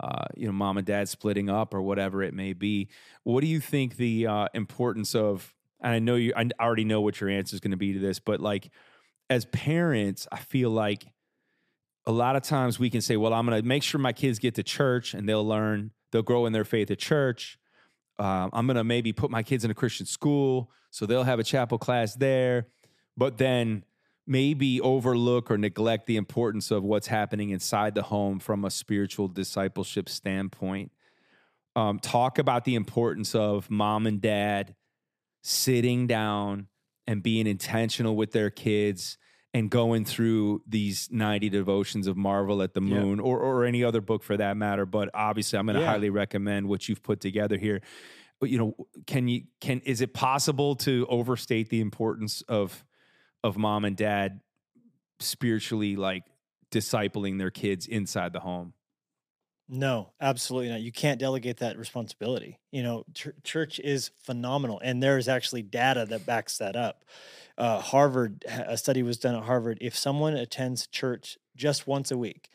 [0.00, 2.88] uh, you know mom and dad splitting up or whatever it may be.
[3.24, 7.00] What do you think the uh, importance of and i know you i already know
[7.00, 8.68] what your answer is going to be to this but like
[9.30, 11.06] as parents i feel like
[12.04, 14.40] a lot of times we can say well i'm going to make sure my kids
[14.40, 17.60] get to church and they'll learn they'll grow in their faith at church.
[18.18, 21.38] Um, i'm going to maybe put my kids in a christian school so they'll have
[21.38, 22.66] a chapel class there.
[23.16, 23.84] But then
[24.28, 29.26] maybe overlook or neglect the importance of what's happening inside the home from a spiritual
[29.26, 30.92] discipleship standpoint.
[31.74, 34.74] Um, talk about the importance of mom and dad
[35.42, 36.66] sitting down
[37.06, 39.16] and being intentional with their kids
[39.54, 43.00] and going through these 90 devotions of Marvel at the Yeah.
[43.00, 44.84] Moon or, or any other book for that matter.
[44.84, 45.86] But obviously, I'm going to Yeah.
[45.92, 47.80] highly recommend what you've put together here.
[48.40, 52.84] But, you know, can you, can, is it possible to overstate the importance of,
[53.44, 54.40] of mom and dad
[55.20, 56.24] spiritually like
[56.70, 58.74] discipling their kids inside the home?
[59.70, 60.80] No, absolutely not.
[60.80, 62.58] You can't delegate that responsibility.
[62.72, 67.04] You know, ch- church is phenomenal, and there is actually data that backs that up.
[67.58, 69.78] Uh, Harvard, a study was done at Harvard.
[69.82, 72.48] If someone attends church just once a week,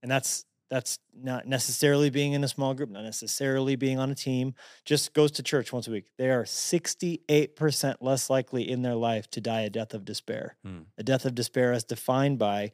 [0.00, 4.14] and that's that's not necessarily being in a small group, not necessarily being on a
[4.14, 4.54] team,
[4.84, 9.28] just goes to church once a week, they are 68% less likely in their life
[9.32, 10.56] to die a death of despair.
[10.64, 10.80] Hmm.
[10.96, 12.72] A death of despair as defined by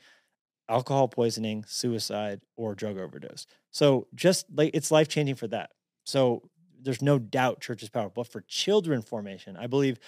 [0.68, 3.46] alcohol poisoning, suicide, or drug overdose.
[3.70, 5.70] So just like it's life changing for that.
[6.04, 6.42] So
[6.80, 8.22] there's no doubt church is powerful.
[8.22, 9.98] But for children formation, I believe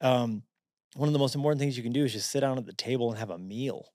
[0.00, 0.42] um,
[0.94, 2.72] one of the most important things you can do is just sit down at the
[2.72, 3.86] table and have a meal.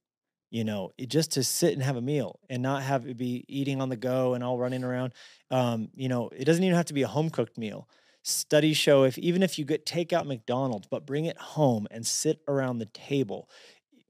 [0.49, 3.45] You know, it, just to sit and have a meal and not have it be
[3.47, 5.13] eating on the go and all running around.
[5.51, 7.88] Um, you know, it doesn't even have to be a home cooked meal.
[8.23, 12.41] Studies show if even if you get takeout McDonald's, but bring it home and sit
[12.47, 13.47] around the table,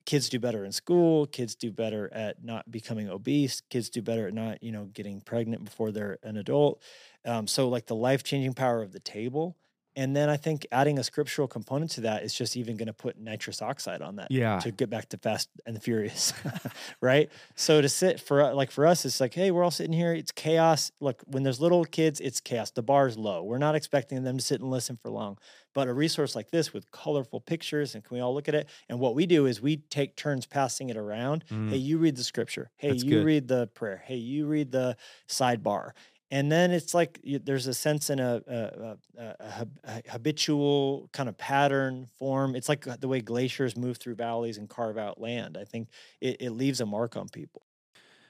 [0.06, 4.28] kids do better in school kids do better at not becoming obese kids do better
[4.28, 6.82] at not you know getting pregnant before they're an adult
[7.26, 9.56] um, so like the life-changing power of the table
[10.02, 12.94] and then i think adding a scriptural component to that is just even going to
[13.06, 14.60] put nitrous oxide on that Yeah.
[14.60, 16.34] to get back to fast and the furious
[17.02, 17.30] right?
[17.56, 20.32] So to sit for like for us it's like hey we're all sitting here it's
[20.32, 20.92] chaos.
[21.00, 22.72] Look when there's little kids it's chaos.
[22.72, 23.44] The bar is low.
[23.44, 25.38] We're not expecting them to sit and listen for long.
[25.76, 28.68] But a resource like this with colorful pictures and can we all look at it?
[28.90, 31.44] And what we do is we take turns passing it around.
[31.52, 31.70] Mm.
[31.70, 32.72] hey you read the scripture.
[32.78, 33.26] Hey That's you good.
[33.26, 34.02] read the prayer.
[34.06, 34.96] Hey you read the
[35.28, 35.92] sidebar
[36.32, 41.10] and then it's like you, there's a sense in a, a, a, a, a habitual
[41.12, 44.98] kind of pattern form it's like uh, the way glaciers move through valleys and carve
[44.98, 45.90] out land i think
[46.22, 47.64] it, it leaves a mark on people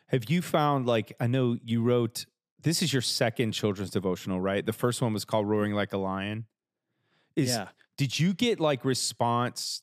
[0.08, 2.26] Have you found like I know you wrote
[2.62, 4.66] this is your second children's devotional, right?
[4.66, 6.46] The first one was called Roaring Like a Lion.
[7.36, 9.82] Is yeah did you get like response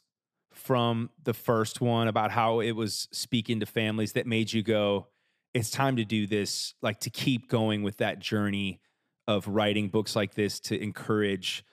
[0.50, 5.09] from the first one about how it was speaking to families that made you go,
[5.57, 8.81] it's time to do this, like to keep going with that journey
[9.27, 11.64] of writing books like this to encourage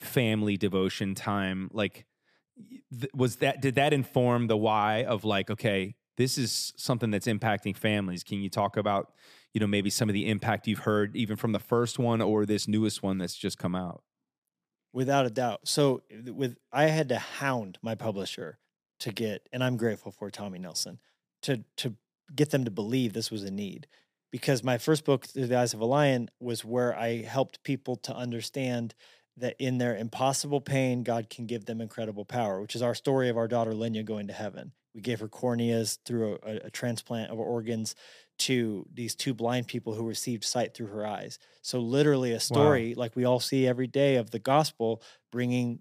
[0.00, 1.70] family devotion time?
[1.72, 2.06] Like,
[2.92, 7.26] th- was that, did that inform the why of like, okay, this is something that's
[7.26, 8.22] impacting families?
[8.22, 9.12] Can you talk about,
[9.54, 12.44] you know, maybe some of the impact you've heard even from the first one or
[12.44, 14.02] this newest one that's just come out?
[14.92, 18.58] without a doubt so with i had to hound my publisher
[18.98, 20.98] to get and i'm grateful for tommy nelson
[21.42, 21.94] to to
[22.34, 23.86] get them to believe this was a need
[24.30, 27.96] because my first book through the eyes of a lion was where i helped people
[27.96, 28.94] to understand
[29.36, 33.28] that in their impossible pain god can give them incredible power which is our story
[33.28, 34.72] of our daughter Lenya going to heaven.
[34.94, 37.94] We gave her corneas through a, a transplant of organs
[38.38, 41.38] to these two blind people who received sight through her eyes.
[41.62, 45.80] So literally a story like we all see every day of the gospel bringing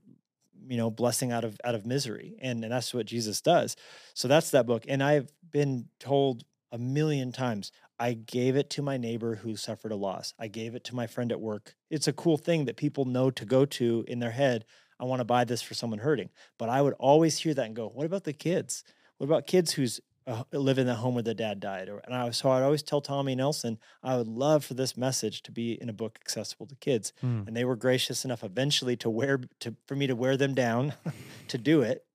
[0.67, 3.75] you know blessing out of out of misery and, and that's what jesus does
[4.13, 7.71] so that's that book and i've been told a million times.
[7.99, 10.33] I gave it to my neighbor who suffered a loss.
[10.39, 11.75] I gave it to my friend at work.
[11.89, 14.65] It's a cool thing that people know to go to in their head.
[14.99, 16.29] I want to buy this for someone hurting.
[16.57, 18.83] But I would always hear that and go, what about the kids?
[19.17, 21.89] What about kids who's uh, live in the home where the dad died?
[21.89, 25.41] Or, and I, so I'd always tell Tommy Nelson, I would love for this message
[25.43, 27.13] to be in a book accessible to kids.
[27.21, 27.43] Hmm.
[27.47, 30.93] And they were gracious enough eventually to wear to for me to wear them down
[31.47, 32.05] to do it.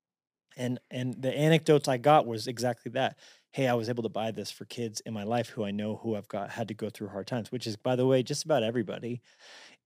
[0.56, 3.18] And and the anecdotes I got was exactly that.
[3.50, 5.96] Hey, I was able to buy this for kids in my life who I know
[5.96, 8.44] who I've got had to go through hard times, which is by the way just
[8.44, 9.20] about everybody.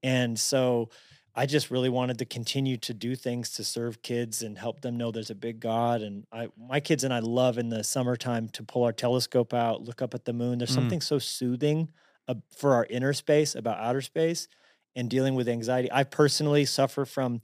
[0.03, 0.91] And so
[1.39, 4.97] I just really wanted to continue to do things to serve kids and help them
[4.97, 6.03] know there's a big God.
[6.03, 9.85] And I, my kids and I love in the summertime to pull our telescope out,
[9.85, 10.59] look up at the moon.
[10.59, 10.75] There's Mm.
[10.75, 11.91] something so soothing
[12.27, 14.49] uh, for our inner space about outer space
[14.97, 15.89] and dealing with anxiety.
[15.93, 17.41] I personally suffer from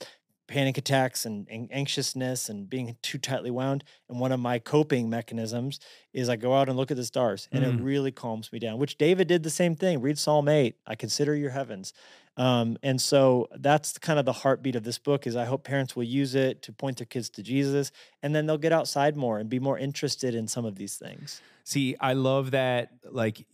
[0.46, 3.85] panic attacks and, and anxiousness and being too tightly wound.
[4.09, 5.80] And one of my coping mechanisms
[6.12, 7.85] is I go out and look at the stars, and it Mm.
[7.85, 8.78] really calms me down.
[8.78, 10.00] Which David did the same thing.
[10.00, 10.76] Read Psalm eight.
[10.87, 11.92] I consider your heavens.
[12.37, 15.94] Um, and so that's kind of the heartbeat of this book is I hope parents
[15.94, 17.92] will use it to point their kids to Jesus
[18.24, 21.40] and then they'll get outside more and be more interested in some of these things.
[21.62, 22.90] See, I love that.
[23.09, 23.46] Like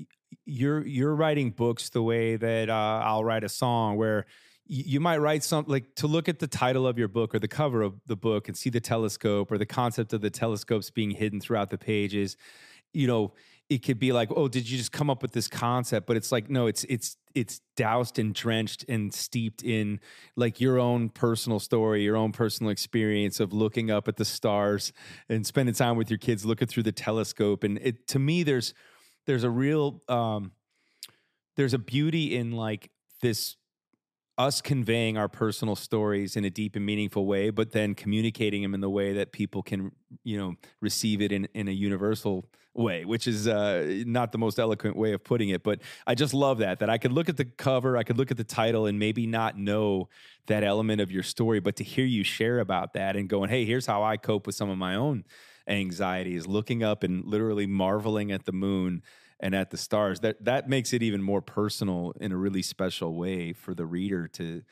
[0.47, 4.25] you're you're writing books the way that uh, I'll write a song, where
[4.73, 7.49] you might write something like to look at the title of your book or the
[7.49, 11.11] cover of the book and see the telescope or the concept of the telescopes being
[11.11, 12.37] hidden throughout the pages.
[12.93, 13.33] You know,
[13.69, 16.07] it could be like, oh, did you just come up with this concept?
[16.07, 19.99] But it's like, no, it's it's it's doused and drenched and steeped in
[20.37, 24.93] like your own personal story, your own personal experience of looking up at the stars
[25.29, 27.65] and spending time with your kids looking through the telescope.
[27.65, 28.73] And it to me, there's
[29.27, 30.53] there's a real um
[31.57, 33.57] there's a beauty in like this
[34.41, 38.73] us conveying our personal stories in a deep and meaningful way, but then communicating them
[38.73, 39.93] in the way that people can,
[40.25, 44.59] you know, receive it in, in a universal way, which is uh, not the most
[44.59, 45.63] eloquent way of putting it.
[45.63, 48.31] But I just love that, that I could look at the cover, I could look
[48.31, 50.09] at the title and maybe not know
[50.47, 53.67] that element of your story, but to hear you share about that and going, hey,
[53.67, 55.25] here's how I cope with some of my own
[55.67, 59.03] anxieties, looking up and literally marveling at the moon
[59.41, 63.15] and at the stars that that makes it even more personal in a really special
[63.15, 64.63] way for the reader to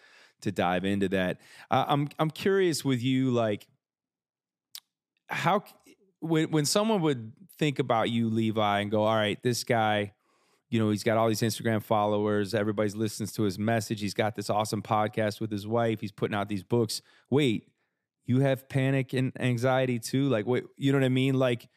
[0.41, 1.41] to dive into that.
[1.71, 3.67] Uh, i'm i'm curious with you like
[5.29, 5.63] how
[6.21, 10.13] when when someone would think about you levi and go all right this guy
[10.71, 14.37] you know he's got all these instagram followers everybody's listens to his message he's got
[14.37, 17.03] this awesome podcast with his wife he's putting out these books.
[17.31, 17.69] Wait
[18.27, 20.29] you have panic and anxiety too?
[20.29, 21.35] Like wait you know what i mean?
[21.35, 21.69] Like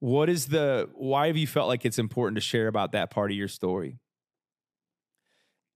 [0.00, 3.30] what is the why have you felt like it's important to share about that part
[3.30, 3.98] of your story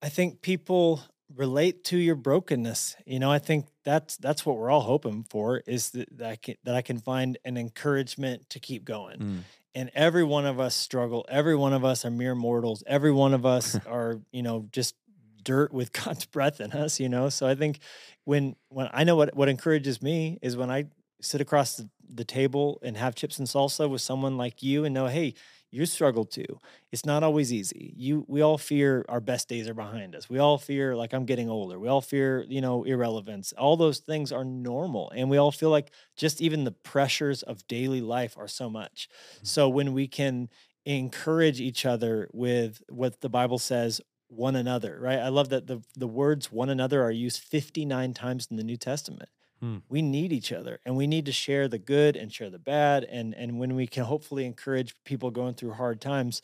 [0.05, 1.01] I think people
[1.35, 2.95] relate to your brokenness.
[3.07, 6.37] You know, I think that's that's what we're all hoping for is that, that I
[6.37, 9.19] can that I can find an encouragement to keep going.
[9.19, 9.39] Mm.
[9.75, 11.25] And every one of us struggle.
[11.31, 12.85] Every one of us are mere mortals.
[12.87, 14.95] Every one of us are, you know, just
[15.43, 17.31] dirt with God's breath in us, you know.
[17.31, 17.79] So I think
[18.25, 20.85] when when I know what what encourages me is when I
[21.25, 24.95] sit across the, the table and have chips and salsa with someone like you and
[24.95, 25.35] know, hey,
[25.75, 26.61] you struggle too.
[26.93, 27.93] It's not always easy.
[27.97, 30.31] You we all fear our best days are behind us.
[30.31, 31.81] We all fear like I'm getting older.
[31.81, 33.53] We all fear, you know, irrelevance.
[33.59, 35.11] All those things are normal.
[35.17, 39.09] And we all feel like just even the pressures of daily life are so much.
[39.09, 39.47] Mm-hmm.
[39.47, 40.49] So when we can
[40.87, 45.19] encourage each other with what the Bible says one another, right?
[45.19, 48.77] I love that the the words one another are used 59 times in the New
[48.77, 49.29] Testament.
[49.61, 49.79] Hmm.
[49.89, 53.05] We need each other and we need to share the good and share the bad.
[53.05, 56.43] And and when we can hopefully encourage people going through hard times,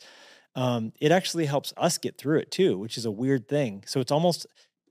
[0.55, 3.83] um, it actually helps us get through it too, which is a weird thing.
[3.85, 4.47] So it's almost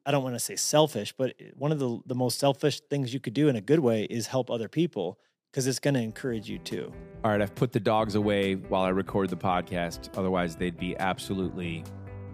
[0.06, 3.20] I don't want to say selfish, but one of the the most selfish things you
[3.20, 5.18] could do in a good way is help other people
[5.50, 6.92] because it's going to encourage you too.
[7.24, 10.96] all right i've put the dogs away while i record the podcast otherwise they'd be
[10.98, 11.82] absolutely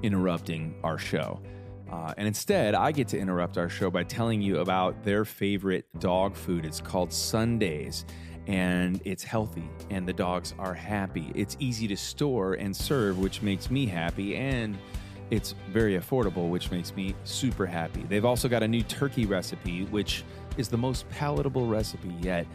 [0.03, 1.41] interrupting our show
[1.91, 5.87] uh, and instead i get to interrupt our show by telling you about their favorite
[5.99, 8.05] dog food it's called sundays
[8.47, 13.43] and it's healthy and the dogs are happy it's easy to store and serve which
[13.43, 14.79] makes me happy and
[15.31, 18.03] it's very affordable, which makes me super happy.
[18.09, 20.25] They've also got a new turkey recipe, which
[20.57, 22.47] is the most palatable recipe yet.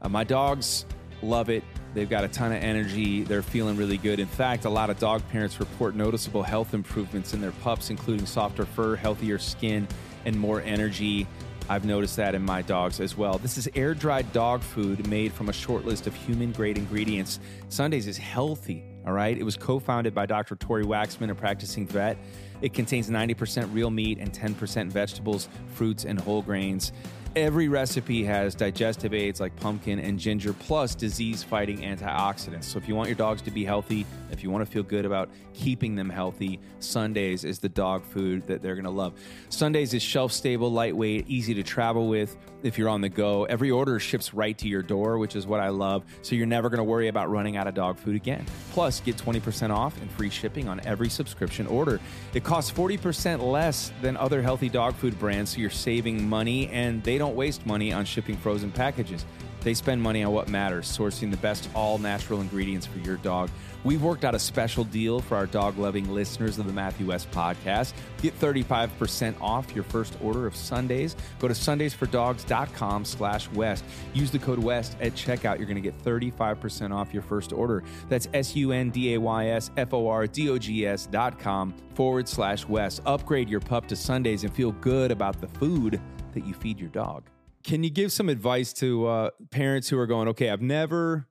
[0.00, 0.86] Uh, my dogs
[1.22, 1.64] love it.
[1.94, 3.22] They've got a ton of energy.
[3.22, 4.18] They're feeling really good.
[4.18, 8.26] In fact, a lot of dog parents report noticeable health improvements in their pups, including
[8.26, 9.86] softer fur, healthier skin,
[10.24, 11.26] and more energy.
[11.68, 13.38] I've noticed that in my dogs as well.
[13.38, 17.40] This is air dried dog food made from a short list of human grade ingredients.
[17.68, 19.36] Sundays is healthy, all right?
[19.36, 20.56] It was co founded by Dr.
[20.56, 22.18] Tory Waxman, a practicing vet.
[22.62, 26.92] It contains 90% real meat and 10% vegetables, fruits, and whole grains.
[27.34, 32.64] Every recipe has digestive aids like pumpkin and ginger, plus disease fighting antioxidants.
[32.64, 35.06] So, if you want your dogs to be healthy, if you want to feel good
[35.06, 39.14] about keeping them healthy, Sundays is the dog food that they're going to love.
[39.48, 43.44] Sundays is shelf stable, lightweight, easy to travel with if you're on the go.
[43.44, 46.04] Every order ships right to your door, which is what I love.
[46.22, 48.46] So, you're never going to worry about running out of dog food again.
[48.72, 52.00] Plus, get 20% off and free shipping on every subscription order.
[52.34, 57.02] It costs 40% less than other healthy dog food brands, so you're saving money and
[57.02, 59.24] they don't waste money on shipping frozen packages.
[59.62, 63.48] They spend money on what matters, sourcing the best all natural ingredients for your dog.
[63.84, 67.30] We've worked out a special deal for our dog loving listeners of the Matthew West
[67.32, 67.94] podcast.
[68.20, 71.16] Get 35% off your first order of Sundays.
[71.38, 73.84] Go to sundaysfordogs.com slash West.
[74.14, 75.58] Use the code West at checkout.
[75.58, 77.82] You're going to get 35% off your first order.
[78.08, 81.06] That's S U N D A Y S F O R D O G S
[81.06, 83.02] dot com forward slash West.
[83.04, 86.00] Upgrade your pup to Sundays and feel good about the food
[86.34, 87.24] that you feed your dog.
[87.64, 91.28] Can you give some advice to uh, parents who are going, okay, I've never,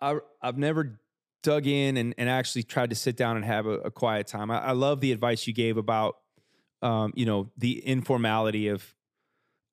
[0.00, 0.99] I, I've never
[1.42, 4.50] dug in and, and actually tried to sit down and have a, a quiet time.
[4.50, 6.16] I, I love the advice you gave about,
[6.82, 8.94] um, you know, the informality of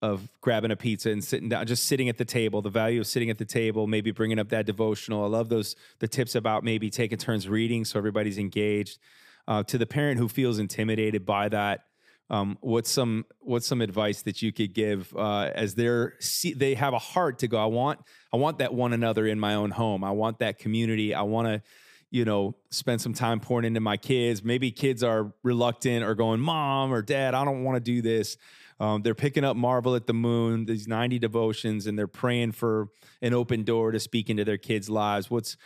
[0.04, 2.62] of grabbing a pizza and sitting down, just sitting at the table.
[2.62, 5.24] The value of sitting at the table, maybe bringing up that devotional.
[5.24, 9.00] I love those the tips about maybe taking turns reading so everybody's engaged.
[9.48, 11.86] Uh, to the parent who feels intimidated by that,
[12.30, 16.74] um, what's some what's some advice that you could give uh, as they're see, they
[16.74, 17.58] have a heart to go?
[17.58, 18.00] I want
[18.34, 20.04] I want that one another in my own home.
[20.04, 21.14] I want that community.
[21.14, 21.62] I want to
[22.10, 24.44] you know spend some time pouring into my kids.
[24.44, 28.38] Maybe kids are reluctant or going, mom or dad, I don't want to do this.
[28.80, 32.90] Um, they're picking up Marvel at the Moon, these 90 devotions, and they're praying for
[33.22, 35.32] an open door to speak into their kids' lives.
[35.32, 35.58] What's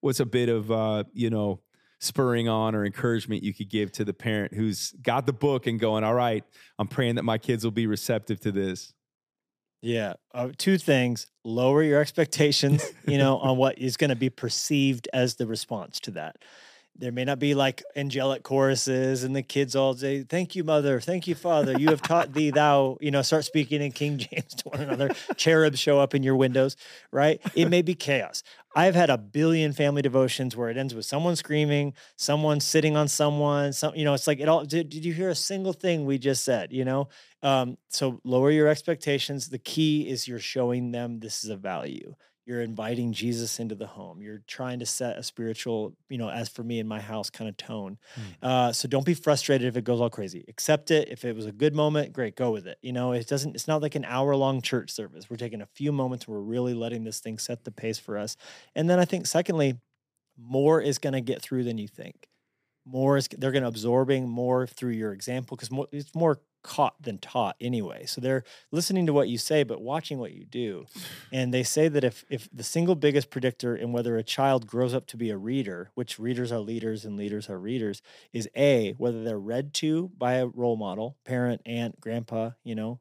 [0.00, 1.60] what's a bit of uh, you know
[2.00, 5.78] spurring on or encouragement you could give to the parent who's got the book and
[5.78, 6.44] going, all right,
[6.78, 8.92] I'm praying that my kids will be receptive to this?
[9.82, 14.28] Yeah, uh, two things: lower your expectations, you know, on what is going to be
[14.28, 16.36] perceived as the response to that.
[16.96, 21.00] There may not be like angelic choruses and the kids all say, "Thank you, mother.
[21.00, 21.78] Thank you, father.
[21.78, 25.10] You have taught thee, thou." You know, start speaking in King James to one another.
[25.36, 26.76] Cherubs show up in your windows,
[27.10, 27.40] right?
[27.54, 28.42] It may be chaos.
[28.76, 33.08] I've had a billion family devotions where it ends with someone screaming, someone sitting on
[33.08, 33.72] someone.
[33.72, 34.64] Some, you know, it's like it all.
[34.64, 36.72] Did, did you hear a single thing we just said?
[36.72, 37.08] You know,
[37.42, 39.48] um, so lower your expectations.
[39.48, 42.14] The key is you're showing them this is a value.
[42.46, 44.22] You're inviting Jesus into the home.
[44.22, 47.48] You're trying to set a spiritual, you know, as for me in my house kind
[47.48, 47.98] of tone.
[48.42, 50.44] Uh, so don't be frustrated if it goes all crazy.
[50.48, 51.08] Accept it.
[51.08, 52.78] If it was a good moment, great, go with it.
[52.82, 53.54] You know, it doesn't.
[53.54, 55.28] It's not like an hour long church service.
[55.30, 56.26] We're taking a few moments.
[56.26, 58.36] We're really letting this thing set the pace for us.
[58.74, 59.78] And then I think, secondly,
[60.38, 62.28] more is going to get through than you think.
[62.86, 67.00] More is they're going to absorbing more through your example because more, it's more caught
[67.02, 68.04] than taught anyway.
[68.06, 70.86] So they're listening to what you say, but watching what you do.
[71.32, 74.94] And they say that if if the single biggest predictor in whether a child grows
[74.94, 78.92] up to be a reader, which readers are leaders and leaders are readers, is a
[78.98, 83.00] whether they're read to by a role model, parent, aunt, grandpa, you know.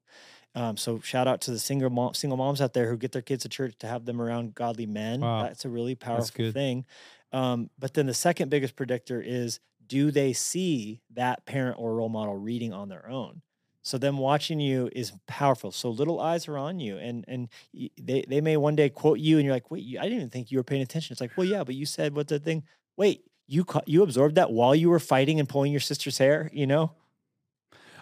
[0.56, 3.22] Um, so shout out to the single mom, single moms out there who get their
[3.22, 5.22] kids to church to have them around godly men.
[5.22, 5.44] Wow.
[5.44, 6.86] That's a really powerful thing.
[7.32, 12.10] Um, but then the second biggest predictor is do they see that parent or role
[12.10, 13.42] model reading on their own?
[13.82, 15.72] So them watching you is powerful.
[15.72, 17.50] So little eyes are on you, and and
[17.98, 20.52] they they may one day quote you, and you're like, wait, I didn't even think
[20.52, 21.14] you were paying attention.
[21.14, 22.64] It's like, well, yeah, but you said what the thing.
[22.98, 26.50] Wait, you you absorbed that while you were fighting and pulling your sister's hair.
[26.54, 26.92] You know,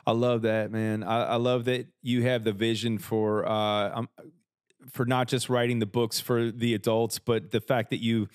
[0.05, 1.03] I love that, man.
[1.03, 4.09] I, I love that you have the vision for uh, um,
[4.91, 8.27] for not just writing the books for the adults, but the fact that you,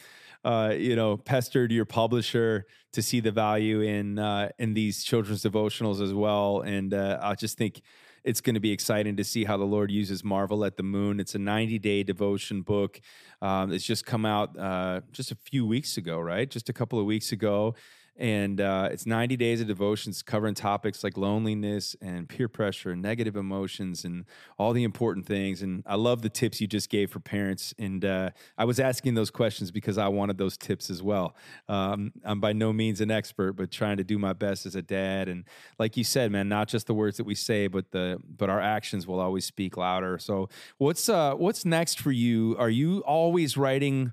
[0.44, 5.42] uh, you know, pestered your publisher to see the value in uh, in these children's
[5.42, 6.60] devotionals as well.
[6.60, 7.80] And uh, I just think
[8.24, 11.18] it's going to be exciting to see how the Lord uses Marvel at the Moon.
[11.18, 13.00] It's a 90 day devotion book.
[13.40, 16.48] Um, it's just come out uh, just a few weeks ago, right?
[16.48, 17.74] Just a couple of weeks ago.
[18.22, 23.02] And uh, it's 90 days of devotions covering topics like loneliness and peer pressure and
[23.02, 24.26] negative emotions and
[24.60, 25.60] all the important things.
[25.60, 27.74] And I love the tips you just gave for parents.
[27.80, 31.34] And uh, I was asking those questions because I wanted those tips as well.
[31.68, 34.82] Um, I'm by no means an expert, but trying to do my best as a
[34.82, 35.28] dad.
[35.28, 35.42] And
[35.80, 38.60] like you said, man, not just the words that we say, but the but our
[38.60, 40.16] actions will always speak louder.
[40.20, 42.54] So what's uh, what's next for you?
[42.56, 44.12] Are you always writing?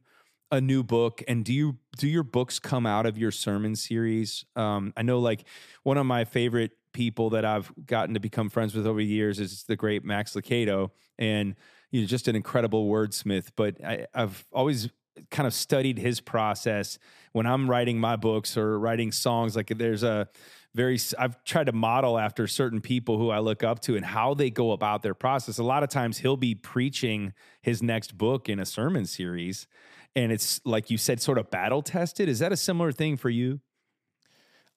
[0.51, 4.45] A new book and do you do your books come out of your sermon series
[4.55, 5.43] um i know like
[5.83, 9.39] one of my favorite people that i've gotten to become friends with over the years
[9.39, 11.55] is the great max Lucado, and
[11.91, 14.89] you know just an incredible wordsmith but I, i've always
[15.29, 16.97] kind of studied his process
[17.33, 20.29] when i'm writing my books or writing songs like there's a
[20.75, 24.35] very i've tried to model after certain people who I look up to and how
[24.35, 25.57] they go about their process.
[25.57, 29.67] A lot of times he'll be preaching his next book in a sermon series
[30.15, 32.29] and it's like you said sort of battle tested.
[32.29, 33.61] Is that a similar thing for you?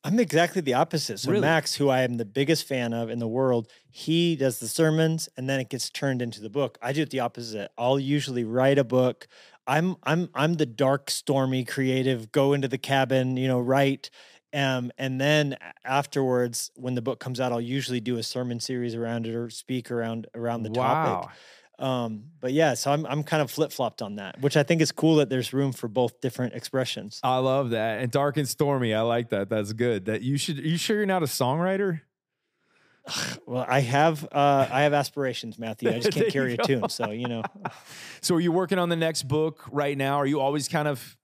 [0.05, 1.21] I'm exactly the opposite.
[1.21, 1.43] So Really?
[1.43, 5.29] Max, who I am the biggest fan of in the world, he does the sermons
[5.37, 6.77] and then it gets turned into the book.
[6.83, 7.71] I do it the opposite.
[7.79, 9.29] I'll usually write a book.
[9.67, 14.11] I'm I'm I'm the dark, stormy, creative, go into the cabin, you know, write.
[14.53, 18.95] Um, and then afterwards, when the book comes out, I'll usually do a sermon series
[18.95, 21.31] around it or speak around around the topic.
[21.79, 24.81] Um, but yeah, so I'm I'm kind of flip flopped on that, which I think
[24.81, 27.19] is cool that there's room for both different expressions.
[27.23, 28.01] I love that.
[28.01, 28.95] And dark and stormy.
[28.95, 29.49] I like that.
[29.49, 30.05] That's good.
[30.05, 30.59] That you should.
[30.59, 32.01] Are you sure you're not a songwriter?
[33.47, 35.91] Well, I have uh, I have aspirations, Matthew.
[35.91, 37.43] I just can't carry a tune, so you know.
[38.21, 40.19] So are you working on the next book right now?
[40.19, 41.17] Are you always kind of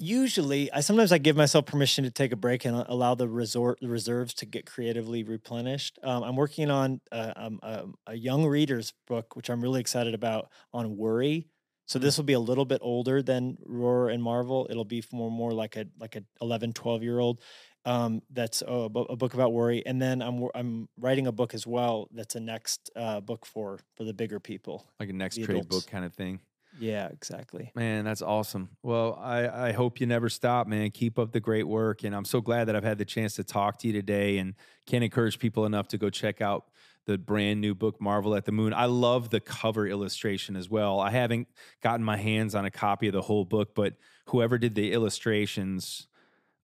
[0.00, 3.78] Usually, I sometimes I give myself permission to take a break and allow the resort
[3.80, 5.98] the reserves to get creatively replenished.
[6.02, 10.14] Um, I'm working on uh, um, um, a young reader's book, which I'm really excited
[10.14, 11.48] about on worry.
[11.86, 14.66] So this will be a little bit older than Roar and Marvel.
[14.68, 17.40] It'll be more more like a like a 11, 12 year old.
[17.84, 21.64] Um, that's a, a book about worry, and then I'm I'm writing a book as
[21.64, 22.08] well.
[22.12, 24.84] That's a next uh, book for for the bigger people.
[24.98, 26.40] like a next trade book kind of thing?
[26.78, 27.72] Yeah, exactly.
[27.74, 28.70] Man, that's awesome.
[28.82, 30.90] Well, I, I hope you never stop, man.
[30.90, 32.04] Keep up the great work.
[32.04, 34.54] And I'm so glad that I've had the chance to talk to you today and
[34.86, 36.66] can't encourage people enough to go check out
[37.06, 38.74] the brand new book, Marvel at the Moon.
[38.74, 40.98] I love the cover illustration as well.
[40.98, 41.46] I haven't
[41.80, 43.94] gotten my hands on a copy of the whole book, but
[44.26, 46.08] whoever did the illustrations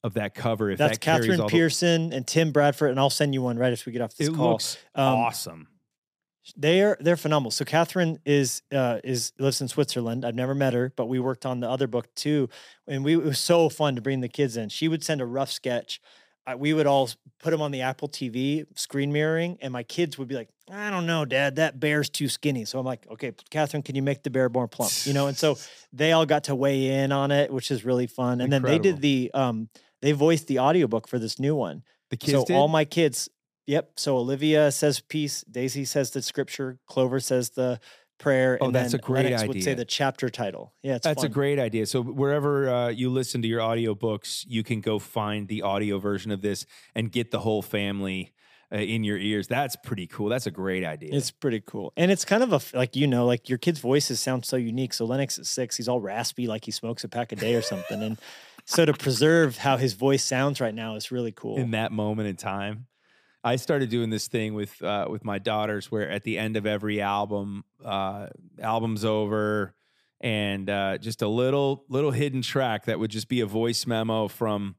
[0.03, 3.09] of that cover, if That's that Catherine all the- Pearson and Tim Bradford, and I'll
[3.09, 4.51] send you one right after we get off this it call.
[4.53, 5.69] looks Um, awesome.
[6.57, 7.51] They're they're phenomenal.
[7.53, 10.25] So Catherine is uh, is lives in Switzerland.
[10.25, 12.49] I've never met her, but we worked on the other book too,
[12.87, 14.69] and we it was so fun to bring the kids in.
[14.69, 16.01] She would send a rough sketch.
[16.45, 20.19] Uh, we would all put them on the Apple TV screen mirroring, and my kids
[20.19, 23.33] would be like, "I don't know, Dad, that bear's too skinny." So I'm like, "Okay,
[23.51, 25.57] Catherine, can you make the bear more plump?" You know, and so
[25.93, 28.41] they all got to weigh in on it, which is really fun.
[28.41, 29.69] And then they did the um
[30.01, 31.85] they voiced the audiobook for this new one.
[32.11, 32.57] The kids So did?
[32.57, 33.29] all my kids,
[33.67, 33.93] yep.
[33.97, 37.81] So Olivia says peace, Daisy says the scripture, Clover says the
[38.19, 40.73] prayer, Oh, and that's then a great Lennox would say the chapter title.
[40.83, 41.87] Yeah, it's That's a great idea.
[41.87, 46.31] So wherever uh, you listen to your audiobooks, you can go find the audio version
[46.31, 48.33] of this and get the whole family
[48.73, 49.49] uh, in your ears.
[49.49, 50.29] That's pretty cool.
[50.29, 51.11] That's a great idea.
[51.13, 54.21] It's pretty cool, and it's kind of a like you know, like your kids' voices
[54.21, 54.95] sound so unique.
[54.95, 57.63] So Lennox at six, he's all raspy, like he smokes a pack a day or
[57.63, 58.19] something, and
[58.65, 61.59] so to preserve how his voice sounds right now is really cool.
[61.59, 62.87] in that moment in time.
[63.45, 66.67] I started doing this thing with uh, with my daughters, where at the end of
[66.67, 68.29] every album, uh,
[68.61, 69.75] album's over,
[70.21, 74.29] and uh, just a little little hidden track that would just be a voice memo
[74.29, 74.77] from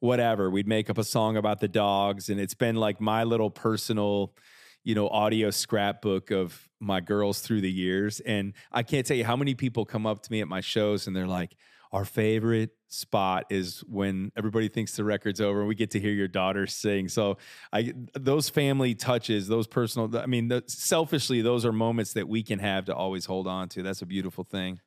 [0.00, 0.50] whatever.
[0.50, 4.34] We'd make up a song about the dogs, and it's been like my little personal,
[4.82, 8.20] you know, audio scrapbook of my girls through the years.
[8.20, 11.06] And I can't tell you how many people come up to me at my shows
[11.06, 11.54] and they're like,
[11.92, 16.12] our favorite spot is when everybody thinks the record's over and we get to hear
[16.12, 17.08] your daughter sing.
[17.08, 17.36] So
[17.72, 22.42] I those family touches, those personal I mean, the, selfishly those are moments that we
[22.42, 23.82] can have to always hold on to.
[23.82, 24.80] That's a beautiful thing.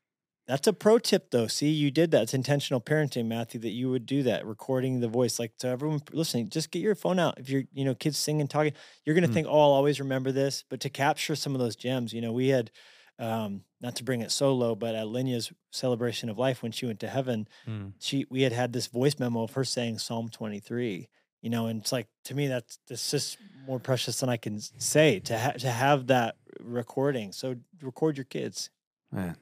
[0.45, 1.47] That's a pro tip, though.
[1.47, 2.23] See, you did that.
[2.23, 3.61] It's intentional parenting, Matthew.
[3.61, 5.39] That you would do that, recording the voice.
[5.39, 7.39] Like to everyone listening, just get your phone out.
[7.39, 8.73] If you're, you know, kids singing, talking,
[9.05, 9.29] you're gonna Mm.
[9.29, 12.33] think, "Oh, I'll always remember this." But to capture some of those gems, you know,
[12.33, 12.71] we had,
[13.19, 16.85] um, not to bring it so low, but at Lenya's celebration of life when she
[16.85, 17.93] went to heaven, Mm.
[17.99, 21.09] she we had had this voice memo of her saying Psalm 23.
[21.41, 23.37] You know, and it's like to me that's that's just
[23.67, 27.31] more precious than I can say to ha- to have that recording.
[27.33, 28.69] So record your kids.
[29.11, 29.35] Man,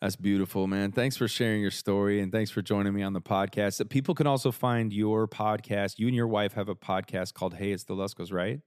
[0.00, 0.92] that's beautiful, man.
[0.92, 3.86] Thanks for sharing your story and thanks for joining me on the podcast.
[3.90, 5.98] People can also find your podcast.
[5.98, 8.60] You and your wife have a podcast called Hey, It's the Luskos, right?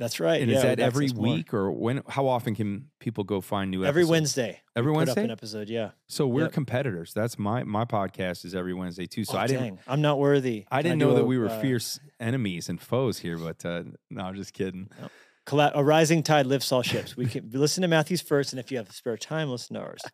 [0.00, 0.40] That's right.
[0.42, 1.34] And yeah, is that every Access More.
[1.36, 2.02] week or when?
[2.08, 4.10] How often can people go find new Every episodes?
[4.10, 4.60] Wednesday.
[4.74, 5.24] we Every put up Wednesday?
[5.24, 5.68] an episode.
[5.68, 5.90] Yeah.
[6.08, 6.52] So we're Yep.
[6.52, 7.12] competitors.
[7.14, 9.24] That's my my podcast is every Wednesday too.
[9.24, 10.64] So Oh, I didn't dang, I'm not worthy.
[10.72, 13.64] I didn't do know that a, we were uh, fierce enemies and foes here, but
[13.64, 14.88] uh, no, I'm just kidding.
[15.46, 17.16] colla- a rising tide lifts all ships.
[17.16, 20.00] We can listen to Matthew's first, and if you have spare time, listen to ours.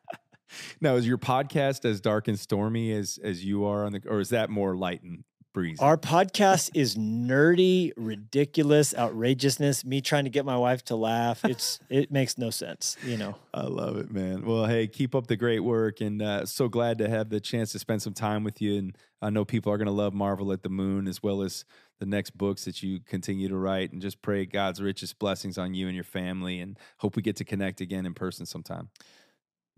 [0.81, 4.21] Now, is your podcast as dark and stormy as as you are on the, or
[4.21, 5.25] is that more light and
[5.57, 5.79] breezy?
[5.81, 9.87] Our podcast is nerdy, ridiculous, outrageousness.
[9.87, 11.47] Me trying to get my wife to laugh.
[11.47, 12.95] It's it makes no sense.
[13.03, 13.37] You know.
[13.55, 14.45] I love it, man.
[14.45, 17.73] Well, hey, keep up the great work, and uh, so glad to have the chance
[17.73, 18.77] to spend some time with you.
[18.77, 21.65] And I know people are going to love Marvel at the Moon as well as
[22.01, 23.93] the next books that you continue to write.
[23.93, 27.37] And just pray God's richest blessings on you and your family, and hope we get
[27.37, 28.91] to connect again in person sometime.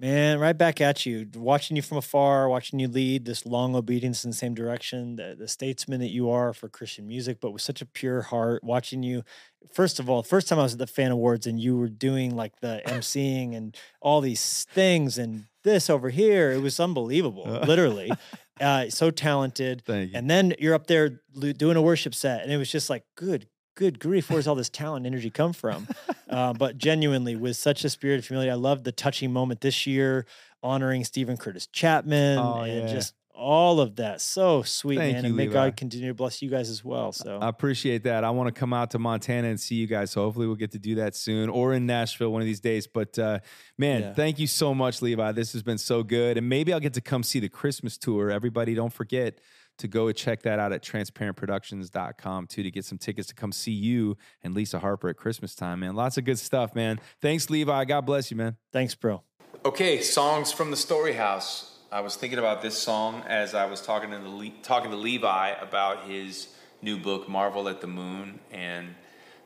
[0.00, 1.28] Man, right back at you.
[1.34, 5.34] Watching you from afar, watching you lead this long obedience in the same direction, the,
[5.36, 8.62] the statesman that you are for Christian music, but with such a pure heart.
[8.62, 9.24] Watching you,
[9.72, 12.36] first of all, first time I was at the Fan Awards and you were doing
[12.36, 18.10] like the emceeing and all these things and this over here, it was unbelievable, literally.
[18.60, 19.84] Uh, so talented.
[19.84, 20.18] Thank you.
[20.18, 23.46] And then you're up there doing a worship set, and it was just like, good,
[23.76, 25.86] good grief, where's all this talent and energy come from?
[26.28, 29.86] uh, but genuinely, with such a spirit of humility, I love the touching moment this
[29.86, 30.26] year,
[30.62, 32.92] honoring Steven Curtis Chapman Oh, and yeah.
[32.94, 34.20] just all of that.
[34.20, 35.22] So sweet, Thank man.
[35.24, 35.52] you, and may Levi.
[35.52, 37.12] God continue to bless you guys as well.
[37.12, 38.24] So I appreciate that.
[38.24, 40.10] I want to come out to Montana and see you guys.
[40.10, 42.88] So hopefully we'll get to do that soon or in Nashville one of these days.
[42.88, 43.38] But uh,
[43.78, 44.14] man, Yeah.
[44.14, 45.30] thank you so much, Levi.
[45.32, 46.36] This has been so good.
[46.36, 48.28] And maybe I'll get to come see the Christmas tour.
[48.32, 49.38] Everybody, don't forget
[49.78, 53.72] to go check that out at transparentproductions.com too to get some tickets to come see
[53.72, 55.94] you and Lisa Harper at Christmas time, man.
[55.94, 57.00] Lots of good stuff, man.
[57.20, 57.84] Thanks, Levi.
[57.84, 58.56] God bless you, man.
[58.72, 59.22] thanks, bro.
[59.64, 61.78] Okay, songs from the Story House.
[61.90, 64.96] I was thinking about this song as I was talking to the Le- talking to
[64.96, 66.48] Levi about his
[66.82, 68.94] new book, Marvel at the Moon, and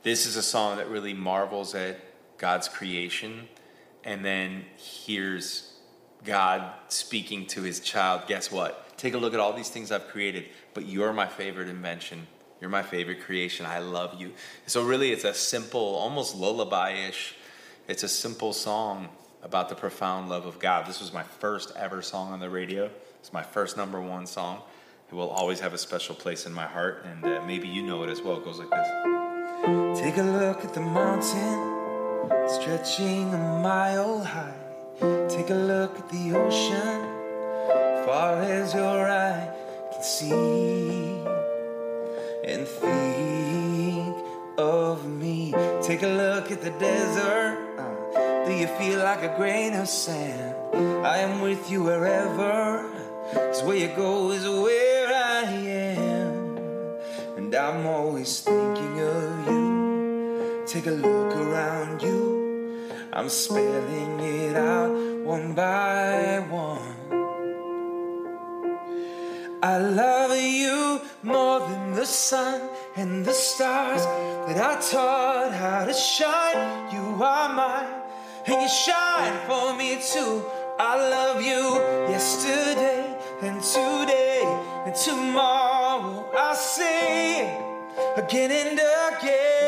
[0.03, 1.99] this is a song that really marvels at
[2.39, 3.49] God's creation,
[4.03, 5.72] and then hears
[6.24, 8.22] God speaking to His child.
[8.26, 8.91] Guess what?
[9.03, 12.28] Take a look at all these things I've created, but you're my favorite invention.
[12.61, 13.66] You're my favorite creation.
[13.66, 14.30] I love you.
[14.66, 17.34] So really, it's a simple, almost lullaby-ish.
[17.88, 19.09] It's a simple song
[19.42, 20.86] about the profound love of God.
[20.86, 22.88] This was my first ever song on the radio.
[23.18, 24.62] It's my first number one song.
[25.11, 28.05] It will always have a special place in my heart, and uh, maybe you know
[28.05, 28.36] it as well.
[28.36, 30.00] It goes like this.
[30.00, 31.82] Take a look at the mountain
[32.48, 34.55] stretching a mile high.
[35.28, 37.12] Take a look at the ocean,
[38.05, 39.48] far as your eye
[39.92, 41.22] can see.
[42.44, 44.16] And think
[44.59, 45.55] of me.
[45.82, 47.59] Take a look at the desert.
[47.78, 50.57] Uh, do you feel like a grain of sand?
[51.07, 52.90] I am with you wherever.
[53.34, 56.59] Cause where you go is where I am.
[57.36, 60.64] And I'm always thinking of you.
[60.66, 62.88] Take a look around you.
[63.12, 64.90] I'm spelling it out
[65.24, 67.01] one by one.
[69.63, 74.05] I love you more than the sun and the stars
[74.49, 76.93] that I taught how to shine.
[76.93, 78.03] You are mine,
[78.49, 80.43] and you shine for me too.
[80.81, 81.79] I love you
[82.11, 84.43] yesterday and today
[84.85, 86.29] and tomorrow.
[86.37, 87.57] I say
[88.17, 89.62] again and again.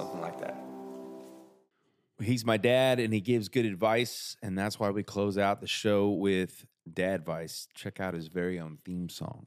[0.00, 0.56] Something like that.
[2.22, 5.66] He's my dad, and he gives good advice, and that's why we close out the
[5.66, 7.68] show with Dad Vice.
[7.74, 9.44] Check out his very own theme song.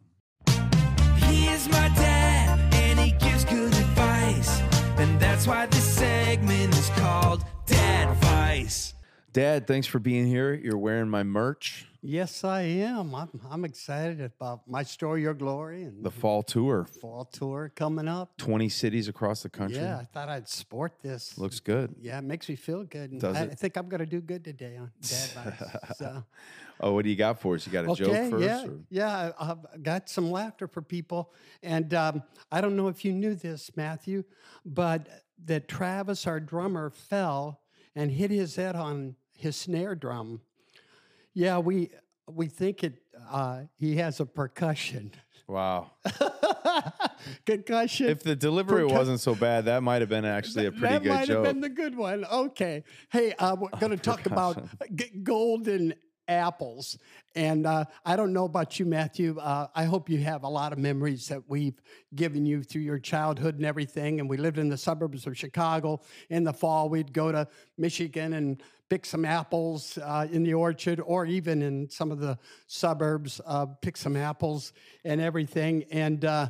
[1.25, 4.61] He is my dad, and he gives good advice.
[4.99, 8.93] And that's why this segment is called Dad Vice.
[9.33, 10.53] Dad, thanks for being here.
[10.53, 13.15] You're wearing my merch, Yes, I am.
[13.15, 18.09] I'm, I'm excited about my story, your glory, and the fall tour, fall tour coming
[18.09, 18.35] up.
[18.37, 19.77] 20 cities across the country.
[19.79, 21.37] Yeah, I thought I'd sport this.
[21.37, 21.95] Looks good.
[22.01, 23.11] yeah, it makes me feel good.
[23.11, 23.51] And Does I, it?
[23.53, 25.95] I think I'm going to do good today on Dad Vibes.
[25.95, 26.23] So,
[26.81, 27.65] Oh, what do you got for us?
[27.65, 28.43] You got a joke first?
[28.43, 29.31] yeah, or- yeah.
[29.39, 31.31] I- I've got some laughter for people,
[31.63, 32.21] and um,
[32.51, 34.25] I don't know if you knew this, Matthew,
[34.65, 35.07] but
[35.45, 37.61] that Travis, our drummer, fell
[37.95, 40.41] and hit his head on his snare drum.
[41.33, 41.89] Yeah, we
[42.27, 42.95] we think it.
[43.29, 45.11] Uh, he has a percussion.
[45.47, 45.91] Wow.
[47.45, 48.07] concussion.
[48.07, 51.09] If the delivery wasn't so bad, that might have been actually a pretty that good
[51.09, 51.45] might joke.
[51.45, 52.25] have been the good one.
[52.25, 52.83] Okay.
[53.11, 54.63] Hey, uh, we're going to talk about
[54.95, 55.93] g- golden
[56.27, 56.97] apples.
[57.35, 59.37] And uh, I don't know about you, Matthew.
[59.39, 61.79] Uh, I hope you have a lot of memories that we've
[62.15, 64.19] given you through your childhood and everything.
[64.19, 66.01] And we lived in the suburbs of Chicago.
[66.29, 67.47] In the fall, we'd go to
[67.77, 72.37] Michigan and pick some apples uh, in the orchard, or even in some of the
[72.67, 75.83] suburbs, uh, pick some apples and everything.
[75.91, 76.49] And uh,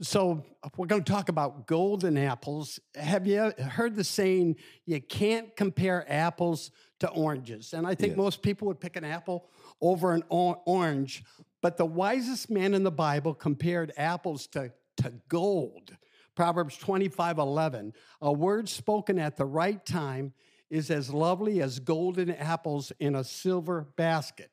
[0.00, 0.44] so
[0.76, 2.78] we're going to talk about golden apples.
[2.94, 6.70] Have you heard the saying, you can't compare apples
[7.00, 7.72] to oranges?
[7.72, 9.48] And I think most people would pick an apple
[9.80, 11.24] over an orange.
[11.60, 15.96] But the wisest man in the Bible compared apples to, to gold.
[16.36, 17.92] Proverbs 25 11.
[18.22, 20.32] A word spoken at the right time
[20.70, 24.50] is as lovely as golden apples in a silver basket.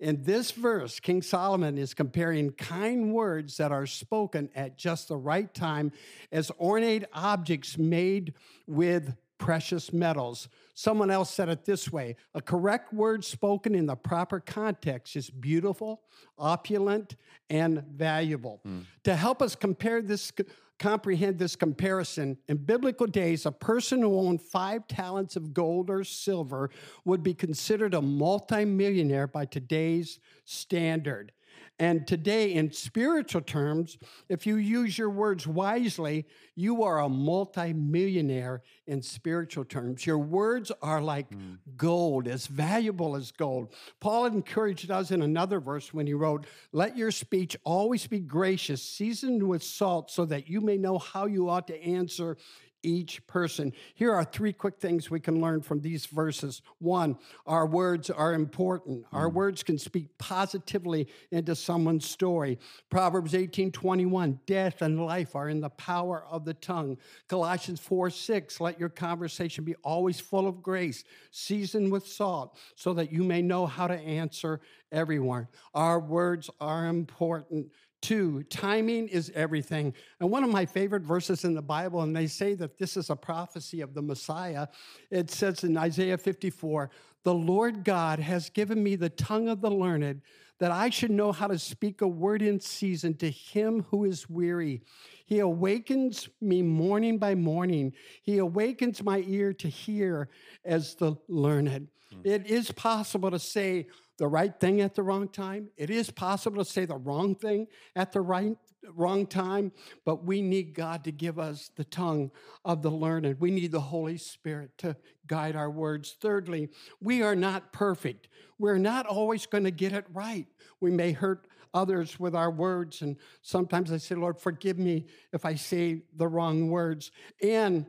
[0.00, 5.16] In this verse, King Solomon is comparing kind words that are spoken at just the
[5.16, 5.90] right time
[6.30, 8.34] as ornate objects made
[8.66, 10.48] with precious metals.
[10.74, 15.30] Someone else said it this way a correct word spoken in the proper context is
[15.30, 16.02] beautiful,
[16.38, 17.16] opulent,
[17.50, 18.60] and valuable.
[18.64, 18.80] Hmm.
[19.04, 20.32] To help us compare this,
[20.78, 26.04] comprehend this comparison, in biblical days, a person who owned five talents of gold or
[26.04, 26.70] silver
[27.04, 31.32] would be considered a multimillionaire by today's standard.
[31.80, 33.98] And today, in spiritual terms,
[34.28, 36.26] if you use your words wisely,
[36.56, 40.04] you are a multimillionaire in spiritual terms.
[40.04, 41.54] Your words are like hmm.
[41.76, 43.72] gold, as valuable as gold.
[44.00, 48.82] Paul encouraged us in another verse when he wrote, Let your speech always be gracious,
[48.82, 52.36] seasoned with salt, so that you may know how you ought to answer
[52.82, 53.72] each person.
[53.94, 56.62] Here are three quick things we can learn from these verses.
[56.78, 59.04] One, our words are important.
[59.12, 59.36] Our hmm.
[59.36, 62.58] words can speak positively into someone's story.
[62.90, 66.98] Proverbs 18 21, death and life are in the power of the tongue.
[67.28, 72.92] Colossians 4 6, let your conversation be always full of grace, seasoned with salt, so
[72.94, 74.60] that you may know how to answer
[74.92, 75.48] everyone.
[75.74, 77.70] Our words are important.
[78.00, 79.92] Two, timing is everything.
[80.20, 83.10] And one of my favorite verses in the Bible, and they say that this is
[83.10, 84.68] a prophecy of the Messiah,
[85.10, 86.90] it says in Isaiah 54
[87.24, 90.22] The Lord God has given me the tongue of the learned,
[90.58, 94.28] that I should know how to speak a word in season to him who is
[94.28, 94.82] weary.
[95.24, 97.92] He awakens me morning by morning.
[98.22, 100.28] He awakens my ear to hear
[100.64, 101.88] as the learned.
[102.12, 102.20] Hmm.
[102.24, 103.86] It is possible to say,
[104.18, 105.68] the right thing at the wrong time.
[105.76, 108.56] It is possible to say the wrong thing at the right
[108.94, 109.72] wrong time,
[110.04, 112.30] but we need God to give us the tongue
[112.64, 113.40] of the learned.
[113.40, 114.96] We need the Holy Spirit to
[115.26, 116.16] guide our words.
[116.20, 116.68] Thirdly,
[117.00, 118.28] we are not perfect.
[118.58, 120.46] We're not always going to get it right.
[120.80, 125.44] We may hurt others with our words, and sometimes I say, Lord, forgive me if
[125.44, 127.10] I say the wrong words.
[127.42, 127.86] And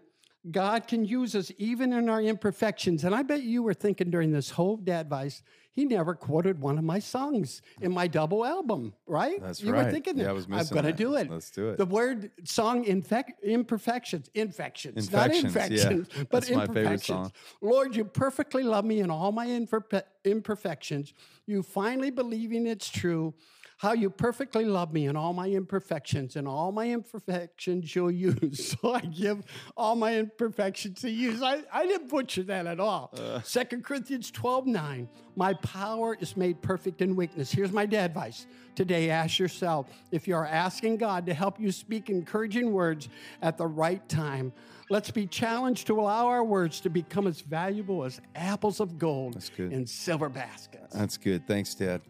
[0.51, 3.03] God can use us even in our imperfections.
[3.03, 5.43] And I bet you were thinking during this whole dad advice,
[5.79, 9.41] he never quoted one of my songs in my double album, right?
[9.41, 9.85] That's you right.
[9.85, 11.31] were thinking, Yeah, I was I'm going to do it.
[11.31, 11.77] Let's do it.
[11.77, 16.23] The word song infec- imperfections, infections, not Infections, yeah.
[16.29, 17.05] but That's my favorite imperfections.
[17.05, 17.31] song.
[17.61, 19.47] Lord, you perfectly love me in all my
[20.25, 21.13] imperfections.
[21.47, 23.33] You finally believing it's true.
[23.79, 28.75] How you perfectly love me in all my imperfections, and all my imperfections you'll use.
[28.81, 29.41] So I give
[29.77, 31.41] all my imperfections to use.
[31.41, 33.13] I, I didn't butcher that at all.
[33.17, 33.41] Uh.
[33.41, 35.09] Second Corinthians 12 9.
[35.37, 37.53] My power is made perfect in weakness.
[37.53, 38.47] Here's my dad advice.
[38.75, 43.07] Today, ask yourself if you are asking God to help you speak encouraging words
[43.41, 44.51] at the right time.
[44.89, 49.41] Let's be challenged to allow our words to become as valuable as apples of gold
[49.57, 50.93] in silver baskets.
[50.93, 51.47] That's good.
[51.47, 52.01] Thanks, Dad.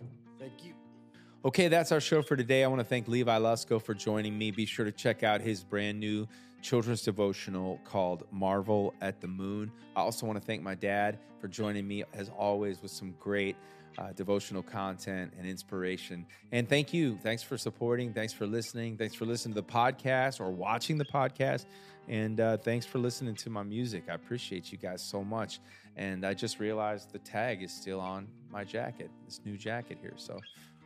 [1.45, 2.65] Okay, that's our show for today.
[2.65, 4.51] I want to thank Levi Lusko for joining me.
[4.51, 6.27] Be sure to check out his brand new
[6.61, 9.71] children's devotional called Marvel at the Moon.
[9.95, 13.55] I also want to thank my dad for joining me, as always, with some great
[13.97, 16.25] uh, devotional content and inspiration.
[16.51, 17.17] And thank you.
[17.23, 18.11] Thanks for supporting.
[18.13, 18.97] Thanks for listening.
[18.97, 21.67] Thanks for listening to the podcast or watching the podcast.
[22.09, 24.03] And uh, thanks for listening to my music.
[24.09, 25.61] I appreciate you guys so much.
[25.95, 30.13] And I just realized the tag is still on my jacket, this new jacket here.
[30.17, 30.39] So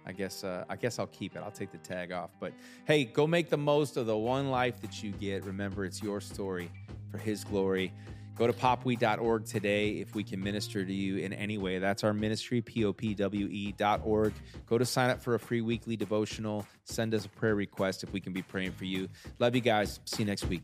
[0.05, 1.39] I guess uh, I guess I'll keep it.
[1.39, 2.31] I'll take the tag off.
[2.39, 2.53] But
[2.85, 5.45] hey, go make the most of the one life that you get.
[5.45, 6.69] Remember, it's your story
[7.11, 7.93] for His glory.
[8.35, 11.77] Go to popwe.org today if we can minister to you in any way.
[11.77, 14.33] That's our ministry, P-O-P-W-E dot org.
[14.65, 16.65] Go to sign up for a free weekly devotional.
[16.83, 19.07] Send us a prayer request if we can be praying for you.
[19.37, 19.99] Love you guys.
[20.05, 20.63] See you next week.